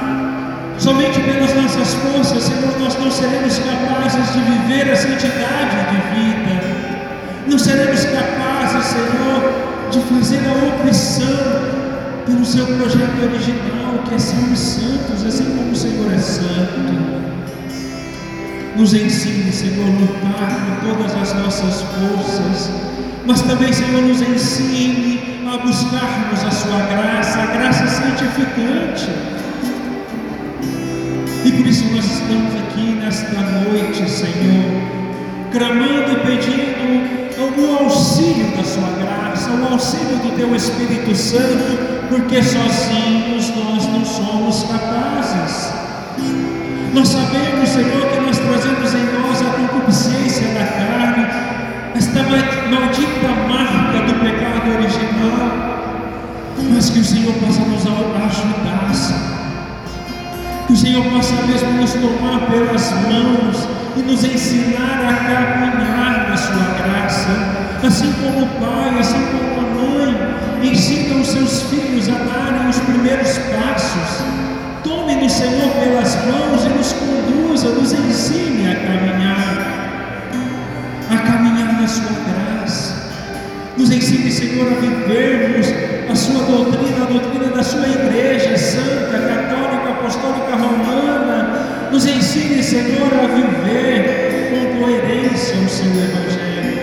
Somente 0.82 1.20
pelas 1.20 1.54
nossas 1.54 1.94
forças, 1.94 2.42
Senhor, 2.42 2.76
nós 2.80 2.98
não 2.98 3.08
seremos 3.08 3.56
capazes 3.56 4.32
de 4.32 4.40
viver 4.40 4.90
a 4.90 4.96
santidade 4.96 5.76
de 5.92 5.98
vida. 6.10 6.60
Não 7.46 7.56
seremos 7.56 8.04
capazes, 8.06 8.86
Senhor, 8.86 9.88
de 9.92 10.00
fazer 10.00 10.40
a 10.44 10.74
opção 10.74 11.62
pelo 12.26 12.44
seu 12.44 12.66
projeto 12.66 13.22
original, 13.22 14.02
que 14.08 14.16
é 14.16 14.18
sermos 14.18 14.58
santos, 14.58 15.24
assim 15.24 15.44
como 15.56 15.70
o 15.70 15.76
Senhor 15.76 16.12
é 16.12 16.18
santo. 16.18 17.22
Nos 18.76 18.92
ensine, 18.92 19.52
Senhor, 19.52 19.86
a 19.86 20.00
lutar 20.00 20.50
com 20.50 20.88
todas 20.88 21.14
as 21.14 21.32
nossas 21.34 21.82
forças, 21.82 22.72
mas 23.24 23.40
também, 23.42 23.72
Senhor, 23.72 24.02
nos 24.02 24.20
ensine 24.20 25.46
a 25.46 25.58
buscarmos 25.58 26.44
a 26.44 26.50
Sua 26.50 26.80
graça, 26.90 27.38
a 27.38 27.46
graça 27.46 27.86
santificante. 27.86 29.41
E 31.44 31.50
por 31.50 31.66
isso 31.66 31.84
nós 31.92 32.04
estamos 32.04 32.54
aqui 32.54 32.94
nesta 33.00 33.40
noite, 33.40 34.08
Senhor, 34.08 34.80
clamando 35.50 36.12
e 36.12 36.16
pedindo 36.24 37.22
o 37.58 37.84
auxílio 37.84 38.56
da 38.56 38.62
Sua 38.62 38.88
graça, 39.02 39.50
o 39.50 39.72
auxílio 39.72 40.18
do 40.18 40.36
Teu 40.36 40.54
Espírito 40.54 41.14
Santo, 41.16 42.06
porque 42.08 42.40
sozinhos 42.40 43.48
nós 43.56 43.86
não 43.88 44.04
somos 44.04 44.62
capazes. 44.64 45.72
Nós 46.94 47.08
sabemos, 47.08 47.68
Senhor, 47.68 48.06
que 48.06 48.20
nós 48.20 48.38
trazemos 48.38 48.94
em 48.94 49.04
nós 49.20 49.42
a 49.42 49.46
concupiscência 49.46 50.46
da 50.48 50.64
carne, 50.64 51.26
esta 51.96 52.22
maldita 52.22 53.28
marca 53.48 54.06
do 54.06 54.14
pecado 54.20 54.70
original, 54.78 55.50
mas 56.72 56.90
que 56.90 57.00
o 57.00 57.04
Senhor 57.04 57.34
possa 57.34 57.60
nos 57.62 57.82
ajudar, 57.84 58.94
Senhor. 58.94 59.41
Que 60.66 60.72
o 60.72 60.76
Senhor 60.76 61.04
possa 61.06 61.34
mesmo 61.46 61.72
nos 61.72 61.92
tomar 61.92 62.50
pelas 62.50 62.90
mãos 62.92 63.68
e 63.96 64.02
nos 64.02 64.24
ensinar 64.24 65.00
a 65.08 65.14
caminhar 65.24 66.28
na 66.30 66.36
Sua 66.36 66.74
graça, 66.78 67.86
assim 67.86 68.12
como 68.12 68.44
o 68.44 68.48
Pai, 68.60 68.98
assim 69.00 69.26
como 69.26 69.60
a 69.60 69.70
mãe 69.74 70.70
ensinam 70.70 71.20
os 71.20 71.28
seus 71.28 71.62
filhos 71.62 72.08
a 72.08 72.12
darem 72.12 72.68
os 72.68 72.78
primeiros 72.78 73.38
passos. 73.38 74.24
Tome-nos, 74.84 75.32
Senhor, 75.32 75.68
pelas 75.80 76.14
mãos 76.26 76.64
e 76.64 76.68
nos 76.68 76.92
conduza, 76.92 77.68
nos 77.70 77.92
ensine 77.92 78.70
a 78.70 78.76
caminhar, 78.76 80.22
a 81.10 81.16
caminhar 81.18 81.80
na 81.80 81.88
Sua 81.88 82.04
graça. 82.04 83.10
Nos 83.76 83.90
ensine, 83.90 84.30
Senhor, 84.30 84.68
a 84.68 84.80
vivermos 84.80 85.91
a 86.12 86.14
Sua 86.14 86.42
doutrina, 86.44 87.04
a 87.04 87.06
doutrina 87.06 87.46
da 87.56 87.62
Sua 87.62 87.88
Igreja 87.88 88.56
Santa, 88.58 89.18
Católica, 89.18 89.92
Apostólica 89.92 90.56
Romana 90.56 91.88
nos 91.90 92.04
ensine, 92.06 92.62
Senhor, 92.62 93.08
a 93.14 93.26
viver 93.28 94.50
com 94.50 94.78
coerência 94.78 95.56
o 95.56 95.68
seu 95.68 95.86
Evangelho. 95.86 96.82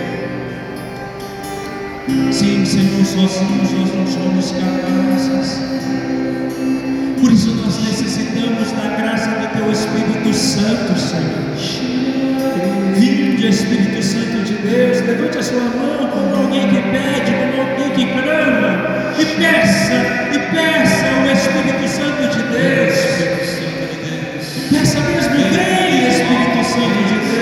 Sim, 2.32 2.66
Senhor, 2.66 3.06
sozinhos 3.06 3.72
nós 3.72 3.94
não 3.94 4.08
somos 4.08 4.52
capazes. 4.52 5.62
Por 7.22 7.32
isso 7.32 7.52
nós 7.52 7.78
necessitamos 7.86 8.72
da 8.72 8.96
graça 8.98 9.30
do 9.30 9.48
Teu 9.60 9.72
Espírito 9.72 10.34
Santo, 10.34 10.98
Senhor. 10.98 11.40
Vinde, 12.96 13.48
Espírito 13.48 14.02
Santo 14.02 14.44
de 14.44 14.54
Deus, 14.54 15.02
levante 15.02 15.38
a 15.38 15.44
sua 15.44 15.62
mão 15.62 16.10
como 16.12 16.36
alguém 16.36 16.68
que 16.68 16.82
pede, 16.82 17.32
como 17.32 17.70
alguém 17.70 17.92
que 17.92 18.06
clama, 18.12 18.89
e 19.20 19.26
peça, 19.36 19.94
e 20.34 20.40
peça 20.54 21.06
o 21.22 21.32
Espírito 21.32 21.88
Santo 21.88 22.28
de 22.30 22.42
Deus. 22.44 22.98
Peça 24.72 25.00
mesmo, 25.02 25.36
vem 25.36 26.08
Espírito 26.08 26.64
Santo 26.64 27.04
de 27.04 27.18
Deus, 27.20 27.39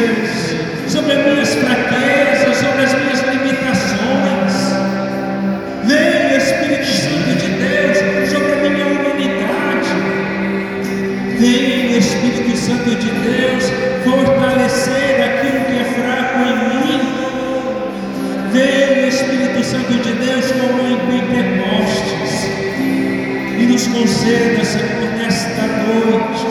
e 23.57 23.65
nos 23.65 23.87
conceda, 23.87 24.63
Senhor, 24.63 25.11
nesta 25.17 25.63
noite, 25.63 26.45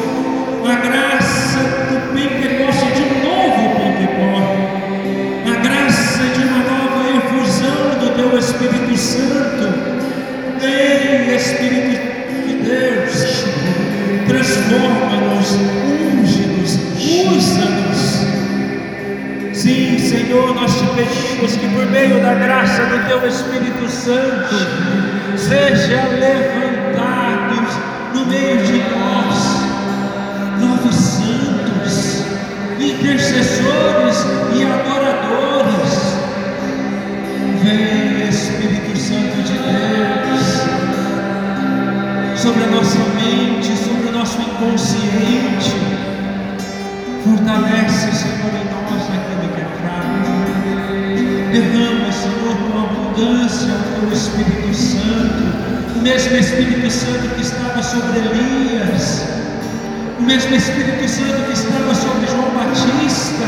a 0.69 0.75
graça 0.75 1.59
do 1.89 2.13
Pentecoste, 2.13 2.87
de 2.95 3.03
um 3.03 3.23
novo 3.23 3.63
Pentecoste, 3.79 4.59
a 5.47 5.57
graça 5.63 6.25
de 6.25 6.45
uma 6.45 6.59
nova 6.65 7.09
infusão 7.17 8.01
do 8.01 8.11
Teu 8.17 8.37
Espírito 8.37 8.97
Santo. 8.97 9.67
Ei, 10.61 11.37
Espírito 11.37 12.01
de 12.45 12.55
Deus, 12.65 13.45
transforma-nos, 14.27 15.53
unge-nos, 16.13 16.81
usa-nos. 16.97 18.27
Sim, 19.53 19.99
Senhor, 19.99 20.55
nós 20.57 20.75
te 20.75 20.87
pedimos 20.89 21.57
que 21.57 21.69
por 21.69 21.87
meio 21.87 22.21
da 22.21 22.35
graça 22.35 22.83
do 22.87 23.07
Teu 23.07 23.29
Espírito 23.29 23.89
Santo 23.89 24.57
seja 25.37 26.03
levantado 26.09 26.86
meio 28.27 28.65
de 28.65 28.79
nós 28.91 29.57
nove 30.61 30.93
santos, 30.93 32.25
intercessores 32.79 34.27
e 34.55 34.65
adoradores. 34.65 35.95
Vem, 37.63 38.29
Espírito 38.29 38.99
Santo 38.99 39.43
de 39.43 39.59
Deus, 39.59 40.43
sobre 42.37 42.65
a 42.65 42.67
nossa 42.69 42.99
mente, 43.15 43.77
sobre 43.77 44.09
o 44.09 44.13
nosso 44.13 44.41
inconsciente. 44.41 45.77
Fortalece, 47.25 48.13
Senhor, 48.13 48.53
em 48.55 48.67
nós 48.71 49.03
aquilo 49.03 49.49
que 49.55 49.61
é 49.61 49.69
fraco. 49.81 50.31
Derrama, 51.53 52.11
Senhor, 52.13 52.55
com 52.57 52.75
abundância 52.85 53.75
o 54.03 54.13
Espírito 54.13 54.75
Santo, 54.75 55.43
o 55.97 56.03
mesmo 56.03 56.37
Espírito 56.37 56.91
Santo 56.91 57.35
que 57.35 57.41
está 57.43 57.66
estava 57.81 57.83
sobre 57.83 58.19
Elias, 58.21 59.25
o 60.19 60.23
mesmo 60.23 60.55
Espírito 60.55 61.09
Santo 61.09 61.45
que 61.47 61.53
estava 61.53 61.95
sobre 61.95 62.27
João 62.27 62.51
Batista, 62.51 63.45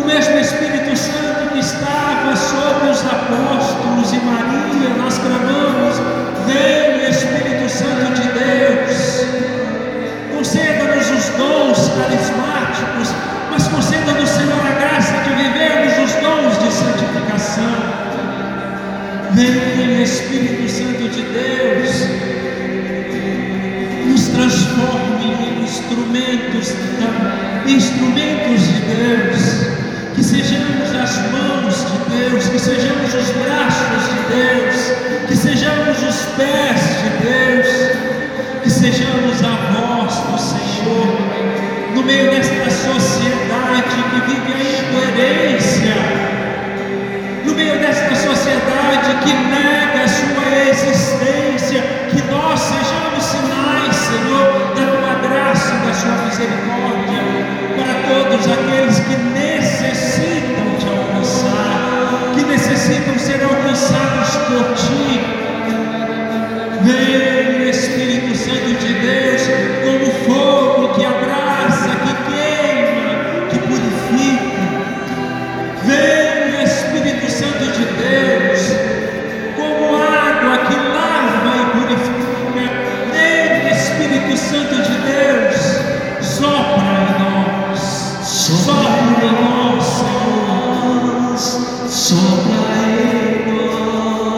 o 0.00 0.06
mesmo 0.06 0.38
Espírito 0.38 0.96
Santo 0.96 1.52
que 1.52 1.58
estava 1.58 2.36
sobre 2.36 2.90
os 2.90 3.00
apóstolos 3.00 4.12
e 4.12 4.18
Maria, 4.18 4.90
nós 4.98 5.18
clamamos, 5.18 5.96
vem 6.46 7.10
Espírito 7.10 7.68
Santo 7.68 8.14
de 8.14 8.28
Deus, 8.28 9.26
conceda-nos 10.36 11.10
os 11.10 11.28
dons 11.36 11.88
para 11.90 12.15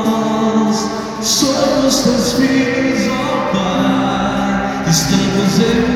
Nós 0.04 0.76
somos 1.22 1.98
teus 2.00 2.32
filhos, 2.32 3.08
ó 3.08 3.12
oh 3.12 3.56
Pai, 3.56 4.90
estamos 4.90 5.60
em 5.60 5.87